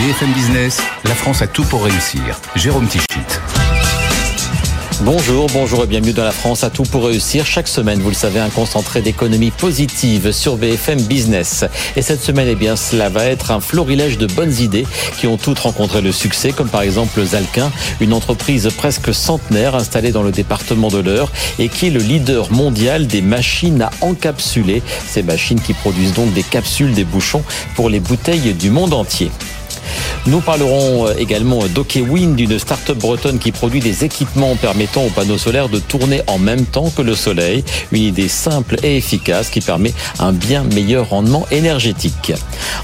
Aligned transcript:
BFM 0.00 0.32
Business, 0.32 0.80
la 1.04 1.14
France 1.14 1.42
a 1.42 1.46
tout 1.46 1.62
pour 1.64 1.84
réussir. 1.84 2.40
Jérôme 2.56 2.86
Tichit. 2.86 3.04
Bonjour, 5.02 5.46
bonjour 5.52 5.84
et 5.84 5.86
bienvenue 5.86 6.14
dans 6.14 6.24
la 6.24 6.30
France 6.30 6.64
à 6.64 6.70
tout 6.70 6.84
pour 6.84 7.04
réussir. 7.04 7.44
Chaque 7.44 7.68
semaine, 7.68 8.00
vous 8.00 8.08
le 8.08 8.14
savez, 8.14 8.40
un 8.40 8.48
concentré 8.48 9.02
d'économie 9.02 9.50
positive 9.50 10.32
sur 10.32 10.56
BFM 10.56 11.02
Business. 11.02 11.66
Et 11.96 12.00
cette 12.02 12.22
semaine, 12.22 12.48
eh 12.48 12.54
bien, 12.54 12.76
cela 12.76 13.10
va 13.10 13.26
être 13.26 13.50
un 13.50 13.60
florilège 13.60 14.16
de 14.16 14.26
bonnes 14.26 14.58
idées 14.58 14.86
qui 15.18 15.26
ont 15.26 15.36
toutes 15.36 15.58
rencontré 15.58 16.00
le 16.00 16.12
succès, 16.12 16.52
comme 16.52 16.70
par 16.70 16.80
exemple 16.80 17.22
Zalkin, 17.22 17.70
une 18.00 18.14
entreprise 18.14 18.70
presque 18.74 19.12
centenaire 19.12 19.74
installée 19.74 20.12
dans 20.12 20.22
le 20.22 20.32
département 20.32 20.88
de 20.88 20.98
l'Eure 20.98 21.30
et 21.58 21.68
qui 21.68 21.88
est 21.88 21.90
le 21.90 22.00
leader 22.00 22.50
mondial 22.50 23.06
des 23.06 23.20
machines 23.20 23.82
à 23.82 23.90
encapsuler. 24.00 24.82
Ces 25.06 25.22
machines 25.22 25.60
qui 25.60 25.74
produisent 25.74 26.14
donc 26.14 26.32
des 26.32 26.42
capsules, 26.42 26.94
des 26.94 27.04
bouchons 27.04 27.44
pour 27.74 27.90
les 27.90 28.00
bouteilles 28.00 28.54
du 28.54 28.70
monde 28.70 28.94
entier. 28.94 29.30
Nous 30.26 30.40
parlerons 30.40 31.08
euh, 31.08 31.14
également 31.18 31.60
d'OkWind, 31.66 32.36
d'une 32.36 32.58
start-up 32.58 32.98
bretonne 32.98 33.38
qui 33.38 33.52
produit 33.52 33.80
des 33.80 34.04
équipements 34.04 34.56
permettant 34.56 35.04
aux 35.04 35.10
panneaux 35.10 35.38
solaires 35.38 35.68
de 35.68 35.78
tourner 35.78 36.22
en 36.26 36.38
même 36.38 36.66
temps 36.66 36.90
que 36.90 37.02
le 37.02 37.14
soleil. 37.14 37.64
Une 37.92 38.02
idée 38.02 38.28
simple 38.28 38.76
et 38.82 38.96
efficace 38.96 39.50
qui 39.50 39.60
permet 39.60 39.92
un 40.18 40.32
bien 40.32 40.64
meilleur 40.64 41.10
rendement 41.10 41.46
énergétique. 41.50 42.32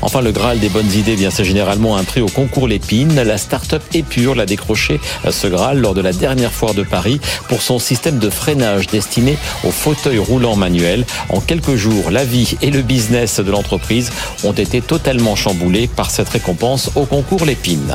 Enfin, 0.02 0.20
le 0.20 0.32
Graal 0.32 0.58
des 0.58 0.68
bonnes 0.68 0.92
idées, 0.92 1.16
c'est 1.30 1.44
généralement 1.44 1.96
un 1.96 2.04
prix 2.04 2.20
au 2.20 2.28
concours 2.28 2.68
Lépine. 2.68 3.14
La 3.22 3.38
start-up 3.38 3.82
Épure 3.94 4.34
l'a 4.34 4.46
décroché 4.46 5.00
euh, 5.24 5.30
ce 5.30 5.46
Graal 5.46 5.80
lors 5.80 5.94
de 5.94 6.00
la 6.00 6.12
dernière 6.12 6.52
foire 6.52 6.74
de 6.74 6.82
Paris 6.82 7.20
pour 7.48 7.62
son 7.62 7.78
système 7.78 8.18
de 8.18 8.30
freinage 8.30 8.86
destiné 8.86 9.36
aux 9.64 9.70
fauteuils 9.70 10.18
roulants 10.18 10.56
manuels. 10.56 11.04
En 11.28 11.40
quelques 11.40 11.76
jours, 11.76 12.10
la 12.10 12.24
vie 12.24 12.56
et 12.62 12.70
le 12.70 12.82
business 12.82 13.40
de 13.40 13.50
l'entreprise 13.50 14.10
ont 14.44 14.52
été 14.52 14.80
totalement 14.80 15.36
chamboulés 15.36 15.88
par 15.88 16.10
cette 16.10 16.28
récompense 16.28 16.90
au 16.96 17.04
concours 17.04 17.44
Lépine. 17.44 17.94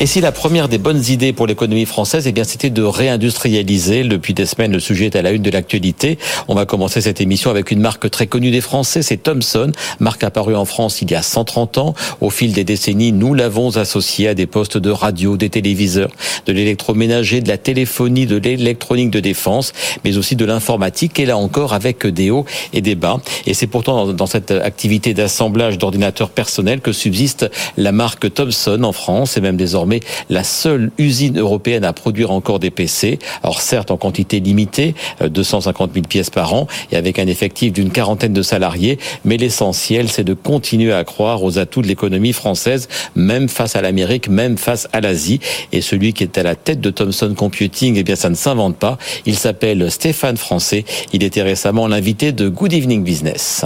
Et 0.00 0.06
si 0.06 0.20
la 0.20 0.32
première 0.32 0.68
des 0.68 0.78
bonnes 0.78 1.02
idées 1.08 1.32
pour 1.32 1.46
l'économie 1.46 1.84
française, 1.84 2.26
eh 2.26 2.32
bien, 2.32 2.44
c'était 2.44 2.70
de 2.70 2.82
réindustrialiser. 2.82 4.04
Depuis 4.04 4.34
des 4.34 4.46
semaines, 4.46 4.72
le 4.72 4.80
sujet 4.80 5.06
est 5.06 5.16
à 5.16 5.22
la 5.22 5.30
une 5.30 5.42
de 5.42 5.50
l'actualité. 5.50 6.18
On 6.48 6.54
va 6.54 6.66
commencer 6.66 7.00
cette 7.00 7.20
émission 7.20 7.50
avec 7.50 7.70
une 7.70 7.80
marque 7.80 8.10
très 8.10 8.26
connue 8.26 8.50
des 8.50 8.60
Français, 8.60 9.02
c'est 9.02 9.18
Thomson, 9.18 9.72
marque 10.00 10.24
apparue 10.24 10.54
en 10.54 10.64
France 10.64 11.02
il 11.02 11.10
y 11.10 11.14
a 11.14 11.22
130 11.22 11.78
ans. 11.78 11.94
Au 12.20 12.30
fil 12.30 12.52
des 12.52 12.64
décennies, 12.64 13.12
nous 13.12 13.34
l'avons 13.34 13.76
associée 13.76 14.28
à 14.28 14.34
des 14.34 14.46
postes 14.46 14.78
de 14.78 14.90
radio, 14.90 15.36
des 15.36 15.50
téléviseurs, 15.50 16.10
de 16.46 16.52
l'électroménager, 16.52 17.40
de 17.40 17.48
la 17.48 17.58
téléphonie, 17.58 18.26
de 18.26 18.36
l'électronique 18.36 19.10
de 19.10 19.20
défense, 19.20 19.72
mais 20.04 20.16
aussi 20.16 20.36
de 20.36 20.44
l'informatique. 20.44 21.18
Et 21.18 21.26
là 21.26 21.36
encore, 21.36 21.72
avec 21.72 22.06
des 22.06 22.30
hauts 22.30 22.46
et 22.72 22.80
des 22.80 22.94
bas. 22.94 23.20
Et 23.46 23.54
c'est 23.54 23.66
pourtant 23.66 24.12
dans 24.12 24.26
cette 24.26 24.50
activité 24.50 25.14
d'assemblage 25.14 25.78
d'ordinateurs 25.78 26.30
personnels 26.30 26.80
que 26.80 26.92
subsiste 26.92 27.50
la 27.76 27.92
marque 27.92 28.32
Thomson 28.32 28.82
en 28.82 28.92
France 28.92 29.36
et 29.36 29.40
même 29.40 29.56
désormais 29.74 30.00
la 30.30 30.44
seule 30.44 30.92
usine 30.98 31.36
européenne 31.36 31.84
à 31.84 31.92
produire 31.92 32.30
encore 32.30 32.60
des 32.60 32.70
PC. 32.70 33.18
Alors 33.42 33.60
certes 33.60 33.90
en 33.90 33.96
quantité 33.96 34.38
limitée, 34.38 34.94
250 35.20 35.90
euh, 35.90 35.94
000 35.94 36.06
pièces 36.06 36.30
par 36.30 36.54
an 36.54 36.68
et 36.92 36.96
avec 36.96 37.18
un 37.18 37.26
effectif 37.26 37.72
d'une 37.72 37.90
quarantaine 37.90 38.32
de 38.32 38.42
salariés, 38.42 39.00
mais 39.24 39.36
l'essentiel 39.36 40.08
c'est 40.08 40.22
de 40.22 40.32
continuer 40.32 40.92
à 40.92 41.02
croire 41.02 41.42
aux 41.42 41.58
atouts 41.58 41.82
de 41.82 41.88
l'économie 41.88 42.32
française, 42.32 42.88
même 43.16 43.48
face 43.48 43.74
à 43.74 43.82
l'Amérique, 43.82 44.28
même 44.28 44.58
face 44.58 44.86
à 44.92 45.00
l'Asie. 45.00 45.40
Et 45.72 45.80
celui 45.80 46.12
qui 46.12 46.22
est 46.22 46.38
à 46.38 46.44
la 46.44 46.54
tête 46.54 46.80
de 46.80 46.90
Thomson 46.90 47.34
Computing, 47.36 47.96
eh 47.96 48.04
bien 48.04 48.14
ça 48.14 48.30
ne 48.30 48.36
s'invente 48.36 48.76
pas. 48.76 48.96
Il 49.26 49.34
s'appelle 49.36 49.90
Stéphane 49.90 50.36
Français. 50.36 50.84
Il 51.12 51.24
était 51.24 51.42
récemment 51.42 51.88
l'invité 51.88 52.30
de 52.30 52.48
Good 52.48 52.72
Evening 52.72 53.02
Business. 53.02 53.64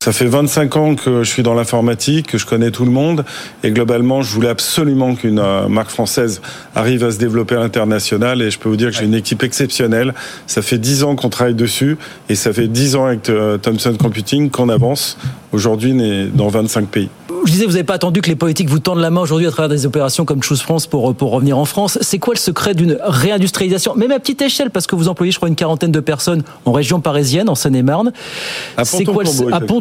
Ça 0.00 0.12
fait 0.12 0.26
25 0.26 0.76
ans 0.76 0.94
que 0.94 1.24
je 1.24 1.28
suis 1.28 1.42
dans 1.42 1.54
l'informatique, 1.54 2.28
que 2.28 2.38
je 2.38 2.46
connais 2.46 2.70
tout 2.70 2.84
le 2.84 2.90
monde, 2.92 3.24
et 3.64 3.72
globalement, 3.72 4.22
je 4.22 4.32
voulais 4.32 4.48
absolument 4.48 5.16
qu'une 5.16 5.40
euh, 5.40 5.66
marque 5.66 5.90
française 5.90 6.40
arrive 6.76 7.02
à 7.02 7.10
se 7.10 7.18
développer 7.18 7.56
à 7.56 7.58
l'international, 7.58 8.40
et 8.40 8.52
je 8.52 8.60
peux 8.60 8.68
vous 8.68 8.76
dire 8.76 8.90
que 8.90 8.96
j'ai 8.96 9.06
une 9.06 9.14
équipe 9.14 9.42
exceptionnelle. 9.42 10.14
Ça 10.46 10.62
fait 10.62 10.78
10 10.78 11.02
ans 11.02 11.16
qu'on 11.16 11.30
travaille 11.30 11.56
dessus, 11.56 11.98
et 12.28 12.36
ça 12.36 12.52
fait 12.52 12.68
10 12.68 12.94
ans 12.94 13.06
avec 13.06 13.28
euh, 13.28 13.58
Thomson 13.58 13.96
Computing 13.98 14.50
qu'on 14.50 14.68
avance. 14.68 15.18
Aujourd'hui, 15.50 15.92
on 15.92 15.98
est 15.98 16.26
dans 16.26 16.46
25 16.46 16.86
pays 16.86 17.08
je 17.48 17.52
disais, 17.52 17.64
vous 17.64 17.72
n'avez 17.72 17.84
pas 17.84 17.94
attendu 17.94 18.20
que 18.20 18.28
les 18.28 18.36
politiques 18.36 18.68
vous 18.68 18.78
tendent 18.78 19.00
la 19.00 19.10
main 19.10 19.20
aujourd'hui 19.20 19.46
à 19.46 19.50
travers 19.50 19.68
des 19.68 19.86
opérations 19.86 20.24
comme 20.24 20.42
Choose 20.42 20.60
France 20.60 20.86
pour, 20.86 21.14
pour 21.14 21.30
revenir 21.30 21.58
en 21.58 21.64
France. 21.64 21.98
C'est 22.02 22.18
quoi 22.18 22.34
le 22.34 22.38
secret 22.38 22.74
d'une 22.74 22.98
réindustrialisation, 23.02 23.94
même 23.96 24.12
à 24.12 24.18
petite 24.18 24.42
échelle, 24.42 24.70
parce 24.70 24.86
que 24.86 24.96
vous 24.96 25.08
employez, 25.08 25.32
je 25.32 25.38
crois, 25.38 25.48
une 25.48 25.56
quarantaine 25.56 25.92
de 25.92 26.00
personnes 26.00 26.42
en 26.64 26.72
région 26.72 27.00
parisienne, 27.00 27.48
en 27.48 27.54
Seine-et-Marne. 27.54 28.12
C'est 28.84 29.04
quoi 29.04 29.24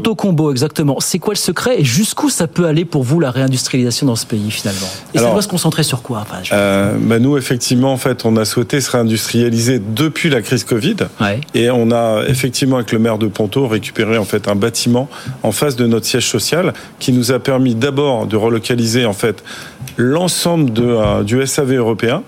Ponto-Combo, 0.07 0.51
exactement. 0.51 1.01
C'est 1.01 1.19
quoi 1.19 1.33
le 1.33 1.37
secret 1.37 1.81
et 1.81 1.83
jusqu'où 1.83 2.29
ça 2.29 2.47
peut 2.47 2.65
aller 2.65 2.85
pour 2.85 3.03
vous 3.03 3.19
la 3.19 3.29
réindustrialisation 3.29 4.07
dans 4.07 4.15
ce 4.15 4.25
pays 4.25 4.49
finalement? 4.51 4.87
Et 5.13 5.17
ça 5.17 5.29
doit 5.29 5.41
se 5.41 5.49
concentrer 5.49 5.83
sur 5.83 6.01
quoi 6.01 6.19
enfin, 6.21 6.37
euh, 6.53 6.95
bah 6.97 7.19
Nous, 7.19 7.37
effectivement, 7.37 7.91
en 7.91 7.97
fait, 7.97 8.23
on 8.23 8.37
a 8.37 8.45
souhaité 8.45 8.79
se 8.79 8.89
réindustrialiser 8.89 9.79
depuis 9.79 10.29
la 10.29 10.41
crise 10.41 10.63
Covid, 10.63 10.95
et 11.53 11.69
on 11.69 11.91
a 11.91 12.23
effectivement 12.25 12.77
avec 12.77 12.93
le 12.93 12.99
maire 12.99 13.17
de 13.17 13.27
Ponto 13.27 13.67
récupéré 13.67 14.17
en 14.17 14.23
fait 14.23 14.47
un 14.47 14.55
bâtiment 14.55 15.09
en 15.43 15.51
face 15.51 15.75
de 15.75 15.85
notre 15.85 16.05
siège 16.05 16.27
social 16.27 16.73
qui 16.99 17.11
nous 17.11 17.33
a 17.33 17.39
permis 17.39 17.75
d'abord 17.75 18.27
de 18.27 18.37
relocaliser 18.37 19.05
en 19.05 19.13
fait 19.13 19.43
l'ensemble 19.97 20.71
euh, 20.77 21.23
du 21.23 21.45
SAV 21.45 21.73
européen. 21.73 22.23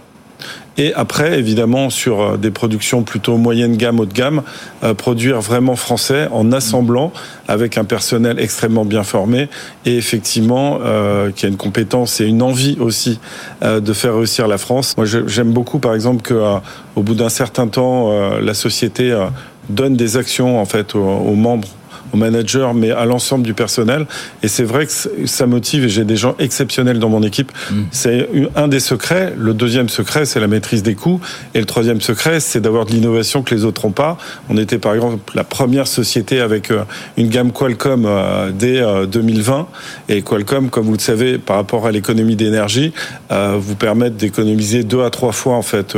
Et 0.77 0.93
après, 0.93 1.37
évidemment, 1.37 1.89
sur 1.89 2.21
euh, 2.21 2.37
des 2.37 2.51
productions 2.51 3.03
plutôt 3.03 3.37
moyenne 3.37 3.75
gamme, 3.75 3.99
haut 3.99 4.05
de 4.05 4.13
gamme, 4.13 4.43
euh, 4.83 4.93
produire 4.93 5.41
vraiment 5.41 5.75
français 5.75 6.27
en 6.31 6.51
assemblant 6.51 7.11
avec 7.47 7.77
un 7.77 7.83
personnel 7.83 8.39
extrêmement 8.39 8.85
bien 8.85 9.03
formé 9.03 9.49
et 9.85 9.97
effectivement 9.97 10.79
qui 11.35 11.45
a 11.45 11.49
une 11.49 11.57
compétence 11.57 12.21
et 12.21 12.25
une 12.25 12.43
envie 12.43 12.77
aussi 12.79 13.19
de 13.63 13.93
faire 13.93 14.15
réussir 14.15 14.47
la 14.47 14.59
France. 14.59 14.95
Moi, 14.97 15.07
j'aime 15.07 15.51
beaucoup, 15.51 15.79
par 15.79 15.95
exemple, 15.95 16.21
qu'au 16.21 17.01
bout 17.01 17.15
d'un 17.15 17.29
certain 17.29 17.67
temps, 17.67 18.39
la 18.39 18.53
société 18.53 19.17
donne 19.67 19.95
des 19.95 20.17
actions 20.17 20.61
en 20.61 20.65
fait 20.65 20.93
aux 20.93 21.33
membres 21.33 21.67
aux 22.13 22.17
managers, 22.17 22.71
mais 22.75 22.91
à 22.91 23.05
l'ensemble 23.05 23.43
du 23.43 23.53
personnel. 23.53 24.05
Et 24.43 24.47
c'est 24.47 24.63
vrai 24.63 24.85
que 24.85 24.91
ça 25.25 25.45
motive, 25.45 25.85
et 25.85 25.89
j'ai 25.89 26.05
des 26.05 26.15
gens 26.15 26.35
exceptionnels 26.39 26.99
dans 26.99 27.09
mon 27.09 27.23
équipe. 27.23 27.51
Mm. 27.71 27.81
C'est 27.91 28.29
un 28.55 28.67
des 28.67 28.79
secrets. 28.79 29.33
Le 29.37 29.53
deuxième 29.53 29.89
secret, 29.89 30.25
c'est 30.25 30.39
la 30.39 30.47
maîtrise 30.47 30.83
des 30.83 30.95
coûts. 30.95 31.19
Et 31.53 31.59
le 31.59 31.65
troisième 31.65 32.01
secret, 32.01 32.39
c'est 32.39 32.61
d'avoir 32.61 32.85
de 32.85 32.91
l'innovation 32.91 33.43
que 33.43 33.53
les 33.53 33.65
autres 33.65 33.85
n'ont 33.85 33.91
pas. 33.91 34.17
On 34.49 34.57
était 34.57 34.77
par 34.77 34.93
exemple 34.93 35.19
la 35.35 35.43
première 35.43 35.87
société 35.87 36.39
avec 36.39 36.71
euh, 36.71 36.83
une 37.17 37.29
gamme 37.29 37.51
Qualcomm 37.51 38.05
euh, 38.05 38.51
dès 38.51 38.81
2020. 39.07 39.59
Euh, 40.09 40.13
et 40.15 40.21
Qualcomm, 40.21 40.69
comme 40.69 40.85
vous 40.85 40.93
le 40.93 40.99
savez, 40.99 41.37
par 41.37 41.57
rapport 41.57 41.85
à 41.87 41.91
l'économie 41.91 42.35
d'énergie, 42.35 42.93
vous 43.29 43.75
permet 43.75 44.09
d'économiser 44.09 44.83
deux 44.83 45.03
à 45.03 45.09
trois 45.09 45.31
fois 45.31 45.55
en 45.55 45.61
fait 45.61 45.95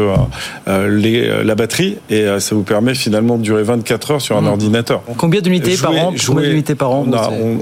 les, 0.68 1.44
la 1.44 1.56
batterie. 1.56 1.98
Et 2.10 2.26
ça 2.40 2.56
vous 2.56 2.64
permet 2.64 2.94
finalement 2.94 3.38
de 3.38 3.44
durer 3.44 3.64
24 3.64 4.12
heures 4.12 4.22
sur 4.22 4.38
un 4.38 4.42
mm. 4.42 4.48
ordinateur. 4.48 5.02
Combien 5.18 5.42
d'unités 5.42 5.78
par 5.78 5.94
par 6.76 6.92
an 6.92 7.06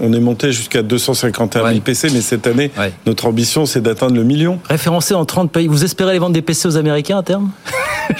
on, 0.01 0.13
est 0.13 0.19
monté 0.19 0.51
jusqu'à 0.51 0.81
251 0.81 1.69
000 1.69 1.81
PC, 1.81 2.09
mais 2.13 2.21
cette 2.21 2.47
année, 2.47 2.71
notre 3.05 3.27
ambition, 3.27 3.65
c'est 3.65 3.81
d'atteindre 3.81 4.15
le 4.15 4.23
million. 4.23 4.59
Référencé 4.69 5.13
en 5.13 5.25
30 5.25 5.51
pays. 5.51 5.67
Vous 5.67 5.83
espérez 5.83 6.11
aller 6.11 6.19
vendre 6.19 6.33
des 6.33 6.41
PC 6.41 6.67
aux 6.67 6.77
Américains 6.77 7.17
à 7.17 7.23
terme? 7.23 7.51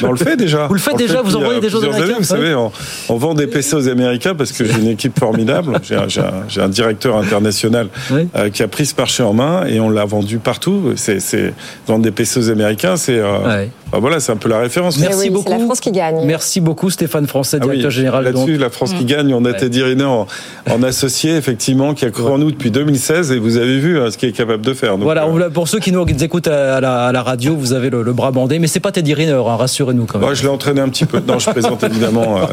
On 0.04 0.12
le 0.12 0.18
fait 0.18 0.36
déjà. 0.36 0.68
Vous 0.68 0.76
le 0.76 0.80
faites 0.80 0.98
déjà, 0.98 1.22
vous 1.22 1.36
envoyez 1.36 1.60
des 1.60 1.70
choses 1.70 1.84
aux 1.84 1.90
Américains 1.90 2.18
Vous 2.20 2.24
savez, 2.24 2.56
on, 2.56 3.18
vend 3.18 3.34
des 3.34 3.48
PC 3.48 3.76
aux 3.76 3.88
Américains 3.88 4.36
parce 4.36 4.52
que 4.52 4.64
j'ai 4.64 4.80
une 4.80 4.88
équipe 4.88 5.18
formidable. 5.18 5.80
J'ai 5.84 6.62
un, 6.62 6.70
directeur 6.70 7.18
international 7.18 7.88
euh, 8.12 8.50
qui 8.50 8.64
a 8.64 8.68
pris 8.68 8.86
ce 8.86 8.94
marché 8.96 9.24
en 9.24 9.34
main 9.34 9.66
et 9.66 9.80
on 9.80 9.90
l'a 9.90 10.06
vendu 10.06 10.38
partout. 10.38 10.94
C'est 10.96 11.54
vendre 11.88 12.04
des 12.04 12.12
PC 12.12 12.40
aux 12.40 12.50
Américains, 12.50 12.98
c'est 12.98 13.18
euh, 13.18 13.66
bah 13.92 13.98
voilà, 14.00 14.20
c'est 14.20 14.32
un 14.32 14.38
peu 14.38 14.50
la 14.50 14.60
référence. 14.60 15.00
Merci 15.00 15.30
beaucoup. 15.30 15.50
la 15.50 15.60
France 15.60 15.80
qui 15.80 15.92
gagne. 15.92 16.26
Merci 16.26 16.62
beaucoup 16.62 16.90
Stéphane 16.90 17.28
Français, 17.28 17.58
ah 17.60 17.64
directeur 17.64 17.92
général. 17.92 18.24
Là-dessus, 18.24 18.58
la 18.58 18.70
France 18.70 18.94
qui 18.94 19.04
mm. 19.04 19.08
gagne. 19.08 19.34
On 19.34 19.46
a 19.46 19.54
Teddy 19.54 19.82
Riner 19.82 20.04
en, 20.04 20.84
associé, 20.84 21.36
effectivement, 21.36 21.94
qui 21.94 22.06
a 22.06 22.12
cru 22.12 22.26
en 22.26 22.38
nous 22.38 22.52
depuis 22.52 22.72
2016 22.72 23.32
et 23.32 23.40
vous 23.40 23.58
avez 23.58 23.80
vu 23.80 24.00
hein, 24.00 24.12
ce 24.12 24.18
qu'il 24.18 24.30
est 24.30 24.34
capable 24.34 24.64
de 24.64 24.74
faire. 24.74 24.98
voilà, 24.98 25.26
euh, 25.26 25.50
pour 25.50 25.68
ceux 25.68 25.80
qui 25.80 25.92
nous 25.92 26.06
écoutent 26.06 26.48
à 26.48 26.80
la, 26.80 27.24
radio, 27.24 27.56
vous 27.56 27.74
avez 27.74 27.90
le, 27.90 28.14
bras 28.14 28.32
bandé, 28.32 28.60
mais 28.60 28.68
c'est 28.68 28.80
pas 28.80 28.92
Teddy 28.92 29.14
Riner, 29.14 29.34
hein, 29.34 29.56
rassurez-nous 29.56 30.06
quand 30.06 30.20
même. 30.20 30.28
Moi, 30.28 30.34
je 30.34 30.44
l'ai 30.44 30.50
entraîné 30.50 30.82
un 30.82 30.90
petit 30.90 31.06
peu. 31.06 31.20
Non, 31.28 31.40
je 31.40 31.50
présente 31.50 31.84
évidemment. 31.84 32.38
Euh, 32.38 32.46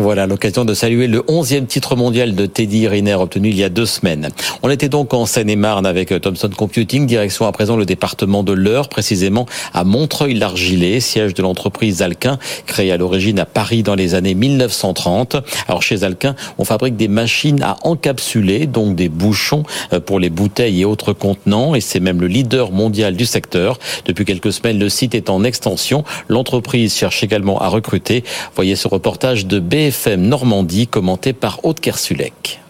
voilà, 0.00 0.26
l'occasion 0.28 0.64
de 0.64 0.74
saluer 0.74 1.08
le 1.08 1.20
11e 1.22 1.66
titre 1.66 1.96
mondial 1.96 2.36
de 2.36 2.46
Teddy 2.46 2.86
Riner 2.86 3.14
obtenu 3.14 3.48
il 3.48 3.56
y 3.56 3.64
a 3.64 3.68
deux 3.68 3.86
semaines. 3.86 4.28
On 4.62 4.70
était 4.70 4.88
donc 4.88 5.12
en 5.12 5.26
Seine-et-Marne 5.26 5.86
avec 5.86 6.12
euh, 6.12 6.20
Thomson 6.20 6.50
Computing, 6.56 7.04
direction 7.04 7.46
à 7.46 7.52
présent 7.52 7.76
le 7.76 7.84
département 7.84 8.44
de 8.44 8.52
l'Eure, 8.52 8.88
précisément 8.88 9.46
à 9.74 9.82
Montreuil-l'Argilé, 9.82 11.00
siège 11.00 11.34
de 11.34 11.42
l'entreprise 11.42 12.00
Alquin, 12.00 12.38
créée 12.66 12.92
à 12.92 12.96
l'origine 12.96 13.40
à 13.40 13.44
Paris 13.44 13.82
dans 13.82 13.96
les 13.96 14.14
années 14.14 14.34
1930. 14.34 15.36
Alors 15.66 15.82
chez 15.82 16.04
Alquin, 16.04 16.36
on 16.58 16.64
fabrique 16.64 16.96
des 16.96 17.08
machines 17.08 17.62
à 17.62 17.76
encapsuler, 17.82 18.66
donc 18.66 18.94
des 18.94 19.08
bouchons 19.08 19.64
euh, 19.92 19.98
pour 19.98 20.20
les 20.20 20.30
bouteilles 20.30 20.82
et 20.82 20.84
autres 20.84 21.12
contenants, 21.12 21.74
et 21.74 21.80
c'est 21.80 22.00
même 22.00 22.20
le 22.20 22.28
leader 22.28 22.70
mondial 22.70 23.16
du 23.16 23.26
secteur. 23.26 23.78
Depuis 24.04 24.24
quelques 24.24 24.52
semaines, 24.52 24.78
le 24.78 24.88
site 24.88 25.16
est 25.16 25.28
en 25.28 25.42
extension. 25.42 26.04
L'entreprise 26.28 26.94
cherche 26.94 27.24
également 27.24 27.60
à 27.60 27.68
recruter. 27.68 28.22
Voyez 28.54 28.76
ce 28.76 28.86
reportage 28.86 29.46
de 29.46 29.58
B 29.58 29.87
BFM 29.88 30.20
Normandie, 30.20 30.86
commenté 30.86 31.32
par 31.32 31.64
Aude 31.64 31.80
Kersulek. 31.80 32.60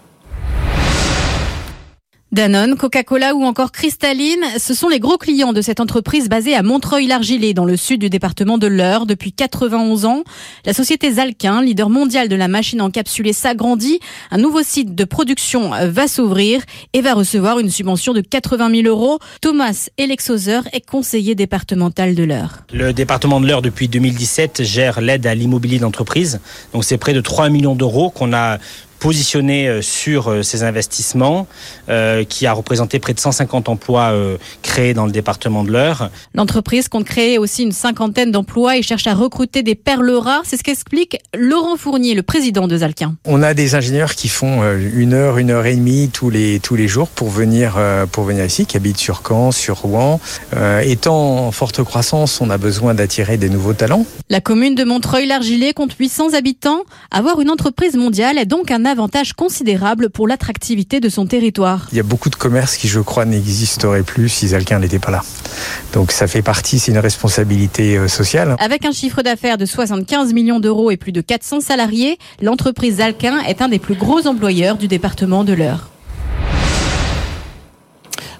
Danone, 2.30 2.76
Coca-Cola 2.76 3.34
ou 3.34 3.42
encore 3.44 3.72
Cristalline, 3.72 4.44
ce 4.58 4.74
sont 4.74 4.90
les 4.90 5.00
gros 5.00 5.16
clients 5.16 5.54
de 5.54 5.62
cette 5.62 5.80
entreprise 5.80 6.28
basée 6.28 6.54
à 6.54 6.62
Montreuil-l'Argilé 6.62 7.54
dans 7.54 7.64
le 7.64 7.74
sud 7.74 8.02
du 8.02 8.10
département 8.10 8.58
de 8.58 8.66
l'Eure 8.66 9.06
depuis 9.06 9.32
91 9.32 10.04
ans. 10.04 10.24
La 10.66 10.74
société 10.74 11.10
Zalquin, 11.10 11.62
leader 11.62 11.88
mondial 11.88 12.28
de 12.28 12.36
la 12.36 12.46
machine 12.46 12.82
encapsulée, 12.82 13.32
s'agrandit. 13.32 13.98
Un 14.30 14.36
nouveau 14.36 14.62
site 14.62 14.94
de 14.94 15.04
production 15.04 15.70
va 15.70 16.06
s'ouvrir 16.06 16.60
et 16.92 17.00
va 17.00 17.14
recevoir 17.14 17.60
une 17.60 17.70
subvention 17.70 18.12
de 18.12 18.20
80 18.20 18.82
000 18.82 18.88
euros. 18.88 19.20
Thomas 19.40 19.88
Elexoser 19.96 20.60
est 20.74 20.84
conseiller 20.84 21.34
départemental 21.34 22.14
de 22.14 22.24
l'Eure. 22.24 22.58
Le 22.74 22.92
département 22.92 23.40
de 23.40 23.46
l'Eure 23.46 23.62
depuis 23.62 23.88
2017 23.88 24.64
gère 24.64 25.00
l'aide 25.00 25.26
à 25.26 25.34
l'immobilier 25.34 25.78
d'entreprise. 25.78 26.40
Donc 26.74 26.84
c'est 26.84 26.98
près 26.98 27.14
de 27.14 27.22
3 27.22 27.48
millions 27.48 27.74
d'euros 27.74 28.10
qu'on 28.10 28.34
a 28.34 28.58
positionné 28.98 29.68
euh, 29.68 29.82
sur 29.82 30.28
euh, 30.28 30.42
ces 30.42 30.62
investissements, 30.62 31.46
euh, 31.88 32.24
qui 32.24 32.46
a 32.46 32.52
représenté 32.52 32.98
près 32.98 33.14
de 33.14 33.20
150 33.20 33.68
emplois 33.68 34.12
créés 34.62 34.94
dans 34.94 35.06
le 35.06 35.12
département 35.12 35.64
de 35.64 35.72
l'Eure. 35.72 36.10
L'entreprise 36.34 36.88
compte 36.88 37.04
créer 37.04 37.38
aussi 37.38 37.62
une 37.62 37.72
cinquantaine 37.72 38.30
d'emplois 38.30 38.76
et 38.76 38.82
cherche 38.82 39.06
à 39.06 39.14
recruter 39.14 39.62
des 39.62 39.74
perles 39.74 40.10
rares. 40.10 40.42
C'est 40.44 40.56
ce 40.56 40.62
qu'explique 40.62 41.18
Laurent 41.36 41.76
Fournier, 41.76 42.14
le 42.14 42.22
président 42.22 42.66
de 42.66 42.76
Zalquin. 42.76 43.14
On 43.24 43.42
a 43.42 43.54
des 43.54 43.74
ingénieurs 43.74 44.14
qui 44.14 44.28
font 44.28 44.62
une 44.76 45.14
heure, 45.14 45.38
une 45.38 45.50
heure 45.50 45.66
et 45.66 45.74
demie 45.74 46.10
tous 46.12 46.30
les, 46.30 46.60
tous 46.60 46.76
les 46.76 46.88
jours 46.88 47.08
pour 47.08 47.28
venir, 47.28 47.78
pour 48.12 48.24
venir 48.24 48.44
ici, 48.44 48.66
qui 48.66 48.76
habitent 48.76 48.98
sur 48.98 49.22
Caen, 49.26 49.52
sur 49.52 49.78
Rouen. 49.78 50.20
étant 50.82 51.46
en 51.46 51.52
forte 51.52 51.82
croissance, 51.82 52.40
on 52.40 52.50
a 52.50 52.58
besoin 52.58 52.94
d'attirer 52.94 53.36
des 53.36 53.48
nouveaux 53.48 53.74
talents. 53.74 54.06
La 54.30 54.40
commune 54.40 54.74
de 54.74 54.84
Montreuil-l'Argilé 54.84 55.72
compte 55.72 55.92
800 55.92 56.34
habitants. 56.34 56.82
Avoir 57.10 57.40
une 57.40 57.50
entreprise 57.50 57.96
mondiale 57.96 58.38
est 58.38 58.46
donc 58.46 58.70
un 58.70 58.84
avantage 58.88 59.34
considérable 59.34 60.10
pour 60.10 60.26
l'attractivité 60.26 60.98
de 60.98 61.08
son 61.08 61.26
territoire. 61.26 61.86
Il 61.92 61.96
y 61.96 62.00
a 62.00 62.04
beaucoup 62.04 62.30
de 62.30 62.34
commerces 62.34 62.76
qui, 62.76 62.88
je 62.88 62.98
crois, 62.98 63.24
n'existeraient 63.24 64.02
plus 64.02 64.28
si 64.28 64.48
Zalquin 64.48 64.80
n'était 64.80 64.98
pas 64.98 65.12
là. 65.12 65.22
Donc 65.92 66.10
ça 66.10 66.26
fait 66.26 66.42
partie, 66.42 66.78
c'est 66.78 66.90
une 66.90 66.98
responsabilité 66.98 67.96
euh, 67.96 68.08
sociale. 68.08 68.56
Avec 68.58 68.84
un 68.84 68.92
chiffre 68.92 69.22
d'affaires 69.22 69.58
de 69.58 69.66
75 69.66 70.32
millions 70.32 70.58
d'euros 70.60 70.90
et 70.90 70.96
plus 70.96 71.12
de 71.12 71.20
400 71.20 71.60
salariés, 71.60 72.18
l'entreprise 72.42 72.96
Zalquin 72.96 73.38
est 73.42 73.62
un 73.62 73.68
des 73.68 73.78
plus 73.78 73.94
gros 73.94 74.26
employeurs 74.26 74.76
du 74.76 74.88
département 74.88 75.44
de 75.44 75.52
l'Eure. 75.52 75.88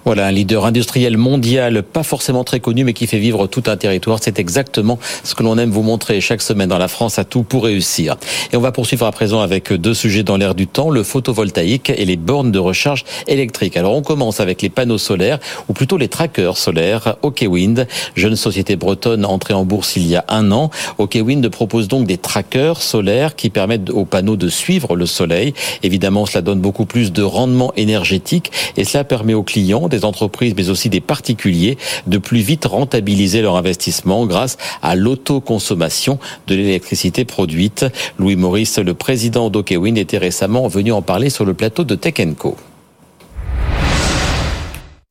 Voilà, 0.09 0.25
un 0.25 0.31
leader 0.31 0.65
industriel 0.65 1.17
mondial, 1.17 1.83
pas 1.83 2.01
forcément 2.01 2.43
très 2.43 2.59
connu, 2.59 2.83
mais 2.83 2.93
qui 2.93 3.05
fait 3.05 3.19
vivre 3.19 3.45
tout 3.45 3.61
un 3.67 3.77
territoire. 3.77 4.17
C'est 4.19 4.39
exactement 4.39 4.97
ce 5.23 5.35
que 5.35 5.43
l'on 5.43 5.55
aime 5.59 5.69
vous 5.69 5.83
montrer 5.83 6.19
chaque 6.19 6.41
semaine 6.41 6.67
dans 6.67 6.79
la 6.79 6.87
France 6.87 7.19
à 7.19 7.25
tout 7.25 7.43
pour 7.43 7.65
réussir. 7.65 8.17
Et 8.51 8.57
on 8.57 8.59
va 8.59 8.71
poursuivre 8.71 9.05
à 9.05 9.11
présent 9.11 9.39
avec 9.39 9.71
deux 9.71 9.93
sujets 9.93 10.23
dans 10.23 10.35
l'air 10.35 10.55
du 10.55 10.65
temps, 10.65 10.89
le 10.89 11.03
photovoltaïque 11.03 11.91
et 11.91 12.05
les 12.05 12.17
bornes 12.17 12.51
de 12.51 12.57
recharge 12.57 13.05
électrique. 13.27 13.77
Alors 13.77 13.93
on 13.93 14.01
commence 14.01 14.39
avec 14.39 14.63
les 14.63 14.69
panneaux 14.69 14.97
solaires, 14.97 15.37
ou 15.67 15.73
plutôt 15.73 15.97
les 15.97 16.07
trackers 16.07 16.57
solaires. 16.57 17.17
OkWind, 17.21 17.85
jeune 18.15 18.35
société 18.35 18.77
bretonne 18.77 19.25
entrée 19.25 19.53
en 19.53 19.63
bourse 19.63 19.95
il 19.95 20.07
y 20.07 20.15
a 20.15 20.25
un 20.27 20.51
an. 20.51 20.71
OkWind 20.97 21.47
propose 21.49 21.87
donc 21.87 22.07
des 22.07 22.17
trackers 22.17 22.81
solaires 22.81 23.35
qui 23.35 23.51
permettent 23.51 23.91
aux 23.91 24.05
panneaux 24.05 24.37
de 24.37 24.49
suivre 24.49 24.95
le 24.95 25.05
soleil. 25.05 25.53
Évidemment, 25.83 26.25
cela 26.25 26.41
donne 26.41 26.61
beaucoup 26.61 26.85
plus 26.85 27.11
de 27.13 27.21
rendement 27.21 27.73
énergétique 27.75 28.51
et 28.75 28.85
cela 28.85 29.03
permet 29.03 29.35
aux 29.35 29.43
clients 29.43 29.87
entreprises 30.05 30.53
mais 30.55 30.69
aussi 30.69 30.89
des 30.89 31.01
particuliers 31.01 31.77
de 32.07 32.17
plus 32.17 32.39
vite 32.39 32.65
rentabiliser 32.65 33.41
leur 33.41 33.55
investissement 33.55 34.25
grâce 34.25 34.57
à 34.81 34.95
l'autoconsommation 34.95 36.19
de 36.47 36.55
l'électricité 36.55 37.25
produite. 37.25 37.85
Louis 38.17 38.35
Maurice, 38.35 38.77
le 38.79 38.93
président 38.93 39.49
d'Okewin, 39.49 39.95
était 39.95 40.17
récemment 40.17 40.67
venu 40.67 40.91
en 40.91 41.01
parler 41.01 41.29
sur 41.29 41.45
le 41.45 41.53
plateau 41.53 41.83
de 41.83 41.95
Tech 41.95 42.15
Co. 42.37 42.55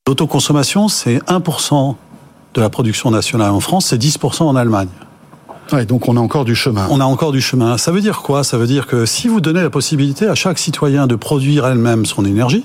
L'autoconsommation, 0.06 0.88
c'est 0.88 1.18
1% 1.18 1.94
de 2.54 2.60
la 2.60 2.70
production 2.70 3.10
nationale 3.10 3.50
en 3.50 3.60
France, 3.60 3.86
c'est 3.86 4.00
10% 4.00 4.44
en 4.44 4.56
Allemagne. 4.56 4.88
Ouais, 5.72 5.84
donc 5.84 6.08
on 6.08 6.16
a 6.16 6.20
encore 6.20 6.46
du 6.46 6.54
chemin. 6.54 6.86
On 6.90 7.00
a 7.00 7.04
encore 7.04 7.30
du 7.30 7.42
chemin. 7.42 7.76
Ça 7.76 7.92
veut 7.92 8.00
dire 8.00 8.22
quoi? 8.22 8.42
Ça 8.42 8.56
veut 8.56 8.66
dire 8.66 8.86
que 8.86 9.04
si 9.04 9.28
vous 9.28 9.40
donnez 9.40 9.60
la 9.60 9.68
possibilité 9.68 10.26
à 10.26 10.34
chaque 10.34 10.58
citoyen 10.58 11.06
de 11.06 11.14
produire 11.14 11.66
elle-même 11.66 12.06
son 12.06 12.24
énergie, 12.24 12.64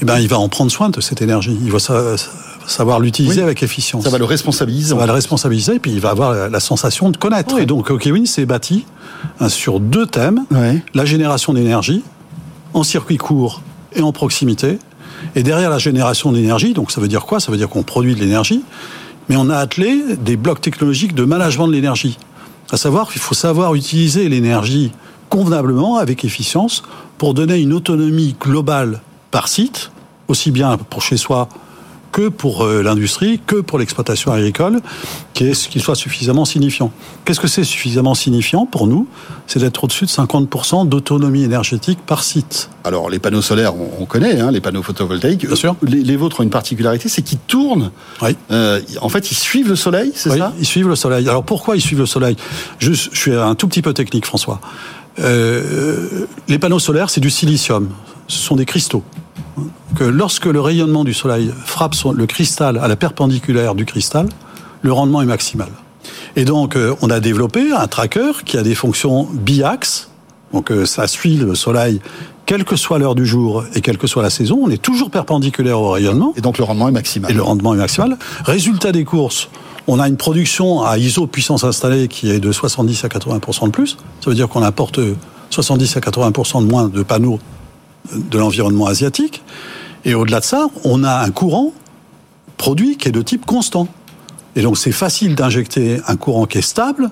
eh 0.00 0.04
ben, 0.04 0.18
il 0.18 0.28
va 0.28 0.38
en 0.38 0.48
prendre 0.48 0.70
soin 0.70 0.90
de 0.90 1.00
cette 1.00 1.22
énergie. 1.22 1.56
Il 1.64 1.72
va 1.72 1.78
savoir 2.66 3.00
l'utiliser 3.00 3.42
avec 3.42 3.62
efficience. 3.62 4.04
Ça 4.04 4.10
va 4.10 4.18
le 4.18 4.24
responsabiliser. 4.24 4.90
Ça 4.90 4.94
va 4.94 5.06
le 5.06 5.12
responsabiliser, 5.12 5.76
et 5.76 5.78
puis 5.78 5.92
il 5.92 6.00
va 6.00 6.10
avoir 6.10 6.48
la 6.48 6.60
sensation 6.60 7.10
de 7.10 7.16
connaître. 7.16 7.58
Et 7.58 7.66
donc, 7.66 7.96
Kevin 7.98 8.26
s'est 8.26 8.46
bâti 8.46 8.84
hein, 9.40 9.48
sur 9.48 9.80
deux 9.80 10.06
thèmes 10.06 10.44
la 10.94 11.04
génération 11.04 11.52
d'énergie 11.52 12.02
en 12.74 12.82
circuit 12.82 13.16
court 13.16 13.62
et 13.94 14.02
en 14.02 14.12
proximité. 14.12 14.78
Et 15.34 15.42
derrière 15.42 15.70
la 15.70 15.78
génération 15.78 16.30
d'énergie, 16.30 16.74
donc 16.74 16.92
ça 16.92 17.00
veut 17.00 17.08
dire 17.08 17.24
quoi? 17.24 17.40
Ça 17.40 17.50
veut 17.50 17.58
dire 17.58 17.68
qu'on 17.68 17.82
produit 17.82 18.14
de 18.14 18.20
l'énergie, 18.20 18.62
mais 19.28 19.36
on 19.36 19.50
a 19.50 19.56
attelé 19.56 20.00
des 20.16 20.36
blocs 20.36 20.60
technologiques 20.60 21.14
de 21.14 21.24
management 21.24 21.66
de 21.66 21.72
l'énergie. 21.72 22.18
À 22.70 22.76
savoir 22.76 23.10
qu'il 23.10 23.20
faut 23.20 23.34
savoir 23.34 23.74
utiliser 23.74 24.28
l'énergie 24.28 24.92
convenablement, 25.28 25.96
avec 25.96 26.24
efficience, 26.24 26.82
pour 27.18 27.34
donner 27.34 27.58
une 27.58 27.72
autonomie 27.72 28.36
globale 28.40 29.00
par 29.30 29.48
site, 29.48 29.90
aussi 30.28 30.50
bien 30.50 30.76
pour 30.76 31.02
chez 31.02 31.16
soi 31.16 31.48
que 32.12 32.28
pour 32.28 32.64
euh, 32.64 32.82
l'industrie, 32.82 33.40
que 33.46 33.56
pour 33.56 33.78
l'exploitation 33.78 34.32
agricole, 34.32 34.80
qu'il 35.34 35.54
soit 35.54 35.94
suffisamment 35.94 36.44
signifiant. 36.44 36.90
Qu'est-ce 37.24 37.40
que 37.40 37.48
c'est 37.48 37.64
suffisamment 37.64 38.14
signifiant 38.14 38.66
pour 38.66 38.86
nous? 38.86 39.06
C'est 39.46 39.60
d'être 39.60 39.84
au-dessus 39.84 40.06
de 40.06 40.10
50% 40.10 40.88
d'autonomie 40.88 41.44
énergétique 41.44 41.98
par 42.04 42.24
site. 42.24 42.70
Alors 42.84 43.10
les 43.10 43.18
panneaux 43.18 43.42
solaires, 43.42 43.74
on, 43.76 44.04
connaît, 44.06 44.40
hein, 44.40 44.50
les 44.50 44.60
panneaux 44.60 44.82
photovoltaïques. 44.82 45.46
Bien 45.46 45.56
sûr. 45.56 45.76
Les, 45.82 46.16
vôtres 46.16 46.40
ont 46.40 46.42
une 46.42 46.50
particularité, 46.50 47.08
c'est 47.08 47.22
qu'ils 47.22 47.38
tournent. 47.38 47.90
Oui. 48.22 48.36
Euh, 48.50 48.80
en 49.00 49.08
fait, 49.08 49.30
ils 49.30 49.36
suivent 49.36 49.68
le 49.68 49.76
soleil, 49.76 50.12
c'est 50.14 50.30
oui, 50.30 50.38
ça? 50.38 50.52
Ils 50.58 50.66
suivent 50.66 50.88
le 50.88 50.96
soleil. 50.96 51.28
Alors 51.28 51.44
pourquoi 51.44 51.76
ils 51.76 51.82
suivent 51.82 52.00
le 52.00 52.06
soleil? 52.06 52.36
Juste, 52.78 53.10
je 53.12 53.18
suis 53.18 53.34
un 53.34 53.54
tout 53.54 53.68
petit 53.68 53.82
peu 53.82 53.92
technique, 53.92 54.26
François. 54.26 54.60
Euh, 55.20 56.26
les 56.48 56.58
panneaux 56.58 56.78
solaires, 56.78 57.10
c'est 57.10 57.20
du 57.20 57.30
silicium. 57.30 57.90
Ce 58.28 58.38
sont 58.38 58.56
des 58.56 58.66
cristaux 58.66 59.02
que 59.96 60.04
lorsque 60.04 60.46
le 60.46 60.60
rayonnement 60.60 61.04
du 61.04 61.14
soleil 61.14 61.52
frappe 61.64 61.94
le 62.14 62.26
cristal 62.26 62.78
à 62.78 62.88
la 62.88 62.96
perpendiculaire 62.96 63.74
du 63.74 63.84
cristal, 63.84 64.28
le 64.82 64.92
rendement 64.92 65.22
est 65.22 65.26
maximal. 65.26 65.68
Et 66.36 66.44
donc, 66.44 66.76
euh, 66.76 66.94
on 67.02 67.10
a 67.10 67.20
développé 67.20 67.72
un 67.72 67.86
tracker 67.88 68.32
qui 68.44 68.56
a 68.56 68.62
des 68.62 68.74
fonctions 68.74 69.28
biaxes. 69.32 70.10
Donc, 70.52 70.70
euh, 70.70 70.86
ça 70.86 71.06
suit 71.06 71.36
le 71.36 71.54
soleil, 71.54 72.00
quelle 72.46 72.64
que 72.64 72.76
soit 72.76 72.98
l'heure 72.98 73.14
du 73.14 73.26
jour 73.26 73.64
et 73.74 73.80
quelle 73.80 73.98
que 73.98 74.06
soit 74.06 74.22
la 74.22 74.30
saison. 74.30 74.60
On 74.62 74.70
est 74.70 74.80
toujours 74.80 75.10
perpendiculaire 75.10 75.80
au 75.80 75.90
rayonnement. 75.90 76.32
Et 76.36 76.40
donc, 76.40 76.58
le 76.58 76.64
rendement 76.64 76.88
est 76.88 76.92
maximal. 76.92 77.30
Et 77.30 77.34
le 77.34 77.42
rendement 77.42 77.74
est 77.74 77.78
maximal. 77.78 78.16
Résultat 78.44 78.92
des 78.92 79.04
courses, 79.04 79.48
on 79.86 79.98
a 79.98 80.08
une 80.08 80.16
production 80.16 80.82
à 80.82 80.96
ISO 80.98 81.26
puissance 81.26 81.64
installée 81.64 82.08
qui 82.08 82.30
est 82.30 82.40
de 82.40 82.52
70 82.52 83.04
à 83.04 83.08
80% 83.08 83.66
de 83.66 83.70
plus. 83.70 83.96
Ça 84.20 84.30
veut 84.30 84.36
dire 84.36 84.48
qu'on 84.48 84.62
apporte 84.62 85.00
70 85.50 85.96
à 85.96 86.00
80% 86.00 86.62
de 86.62 86.70
moins 86.70 86.88
de 86.88 87.02
panneaux 87.02 87.40
de 88.14 88.38
l'environnement 88.38 88.86
asiatique. 88.86 89.42
Et 90.04 90.14
au-delà 90.14 90.40
de 90.40 90.44
ça, 90.44 90.68
on 90.84 91.04
a 91.04 91.22
un 91.22 91.30
courant 91.30 91.72
produit 92.56 92.96
qui 92.96 93.08
est 93.08 93.12
de 93.12 93.22
type 93.22 93.46
constant. 93.46 93.88
Et 94.56 94.62
donc 94.62 94.78
c'est 94.78 94.92
facile 94.92 95.34
d'injecter 95.34 96.00
un 96.06 96.16
courant 96.16 96.46
qui 96.46 96.58
est 96.58 96.62
stable 96.62 97.10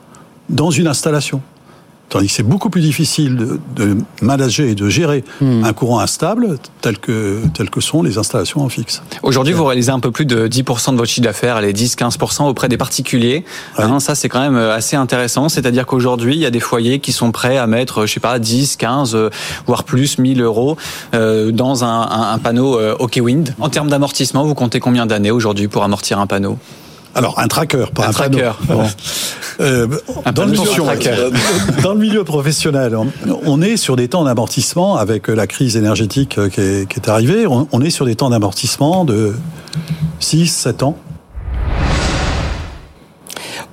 dans 0.48 0.70
une 0.70 0.86
installation. 0.86 1.40
Tandis 2.16 2.28
que 2.28 2.32
c'est 2.32 2.42
beaucoup 2.42 2.70
plus 2.70 2.80
difficile 2.80 3.36
de, 3.76 3.98
manager 4.22 4.66
et 4.66 4.74
de 4.74 4.88
gérer 4.88 5.22
hmm. 5.42 5.64
un 5.64 5.72
courant 5.74 6.00
instable 6.00 6.56
tel 6.80 6.98
que, 6.98 7.42
tel 7.52 7.68
que 7.68 7.80
sont 7.80 8.02
les 8.02 8.16
installations 8.16 8.62
en 8.62 8.70
fixe. 8.70 9.02
Aujourd'hui, 9.22 9.52
vous 9.52 9.64
réalisez 9.64 9.90
un 9.90 10.00
peu 10.00 10.10
plus 10.10 10.24
de 10.24 10.48
10% 10.48 10.92
de 10.92 10.96
votre 10.96 11.10
chiffre 11.10 11.24
d'affaires, 11.26 11.60
les 11.60 11.74
10-15% 11.74 12.48
auprès 12.48 12.68
des 12.68 12.78
particuliers. 12.78 13.44
Hein, 13.76 14.00
ça, 14.00 14.14
c'est 14.14 14.30
quand 14.30 14.40
même 14.40 14.56
euh, 14.56 14.74
assez 14.74 14.96
intéressant. 14.96 15.50
C'est-à-dire 15.50 15.84
qu'aujourd'hui, 15.84 16.36
il 16.36 16.40
y 16.40 16.46
a 16.46 16.50
des 16.50 16.60
foyers 16.60 17.00
qui 17.00 17.12
sont 17.12 17.32
prêts 17.32 17.58
à 17.58 17.66
mettre, 17.66 18.06
je 18.06 18.14
sais 18.14 18.20
pas, 18.20 18.38
10, 18.38 18.76
15, 18.76 19.14
euh, 19.14 19.30
voire 19.66 19.84
plus, 19.84 20.18
1000 20.18 20.40
euros 20.40 20.78
euh, 21.14 21.52
dans 21.52 21.84
un, 21.84 22.32
un, 22.32 22.38
panneau 22.38 22.80
OK 22.98 23.18
Wind. 23.22 23.54
En 23.60 23.68
termes 23.68 23.88
d'amortissement, 23.88 24.44
vous 24.44 24.54
comptez 24.54 24.80
combien 24.80 25.04
d'années 25.04 25.30
aujourd'hui 25.30 25.68
pour 25.68 25.84
amortir 25.84 26.18
un 26.18 26.26
panneau? 26.26 26.56
Alors, 27.16 27.38
un 27.38 27.48
tracker, 27.48 27.86
pas 27.94 28.08
un, 28.08 28.10
tracker. 28.10 28.52
Euh, 29.58 29.86
dans, 30.34 30.44
le 30.44 30.50
milieu, 30.50 31.82
dans, 31.82 31.94
le 31.94 31.98
milieu, 31.98 32.24
professionnel, 32.24 32.94
on, 33.46 33.62
est 33.62 33.78
sur 33.78 33.96
des 33.96 34.08
temps 34.08 34.24
d'amortissement 34.24 34.98
avec 34.98 35.28
la 35.28 35.46
crise 35.46 35.78
énergétique 35.78 36.38
qui 36.50 36.60
est, 36.60 36.86
qui 36.86 37.00
est 37.00 37.08
arrivée. 37.08 37.46
On, 37.46 37.66
on, 37.72 37.80
est 37.80 37.88
sur 37.88 38.04
des 38.04 38.16
temps 38.16 38.28
d'amortissement 38.28 39.06
de 39.06 39.34
6, 40.20 40.46
7 40.46 40.82
ans. 40.82 40.98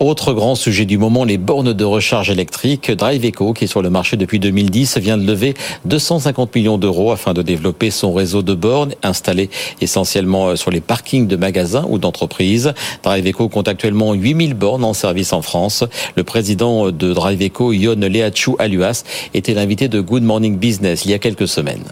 Autre 0.04 0.34
grand 0.34 0.56
sujet 0.56 0.84
du 0.84 0.98
moment, 0.98 1.24
les 1.24 1.38
bornes 1.38 1.72
de 1.72 1.86
recharge 1.86 2.30
électrique. 2.30 2.92
Drive 2.92 3.26
Eco, 3.26 3.54
qui 3.54 3.64
est 3.64 3.68
sur 3.68 3.82
le 3.82 3.90
marché 3.90 4.18
depuis 4.18 4.38
2010, 4.38 4.98
vient 4.98 5.18
de 5.18 5.26
lever 5.26 5.54
250 5.86 6.54
millions 6.54 6.78
d'euros 6.78 7.14
afin 7.14 7.34
de 7.34 7.42
développer 7.42 7.90
son 7.90 8.12
réseau 8.12 8.42
de 8.42 8.54
bornes 8.54 8.96
installées 9.02 9.50
essentiellement 9.80 10.50
euh, 10.50 10.56
sur 10.58 10.72
les 10.72 10.82
parkings 10.82 11.26
de 11.26 11.38
magasins 11.38 11.86
ou 11.88 12.00
d'entreprises. 12.00 12.74
Drive 13.02 13.30
Eco 13.30 13.48
compte 13.48 13.70
actuellement 13.70 14.14
8000 14.14 14.56
bornes 14.56 14.84
en 14.84 14.94
service 14.94 15.32
en 15.32 15.42
France. 15.42 15.86
Le 16.18 16.26
président 16.26 16.92
de 16.92 17.14
Drive 17.14 17.42
Eco, 17.42 17.72
Yon 17.72 18.02
Leachou 18.02 18.58
Aluas, 18.60 19.06
était 19.34 19.54
l'invité 19.54 19.88
de 19.88 20.02
Good 20.02 20.24
Morning 20.24 20.58
Business 20.58 21.06
il 21.06 21.12
y 21.12 21.14
a 21.14 21.20
quelques 21.20 21.48
semaines. 21.48 21.86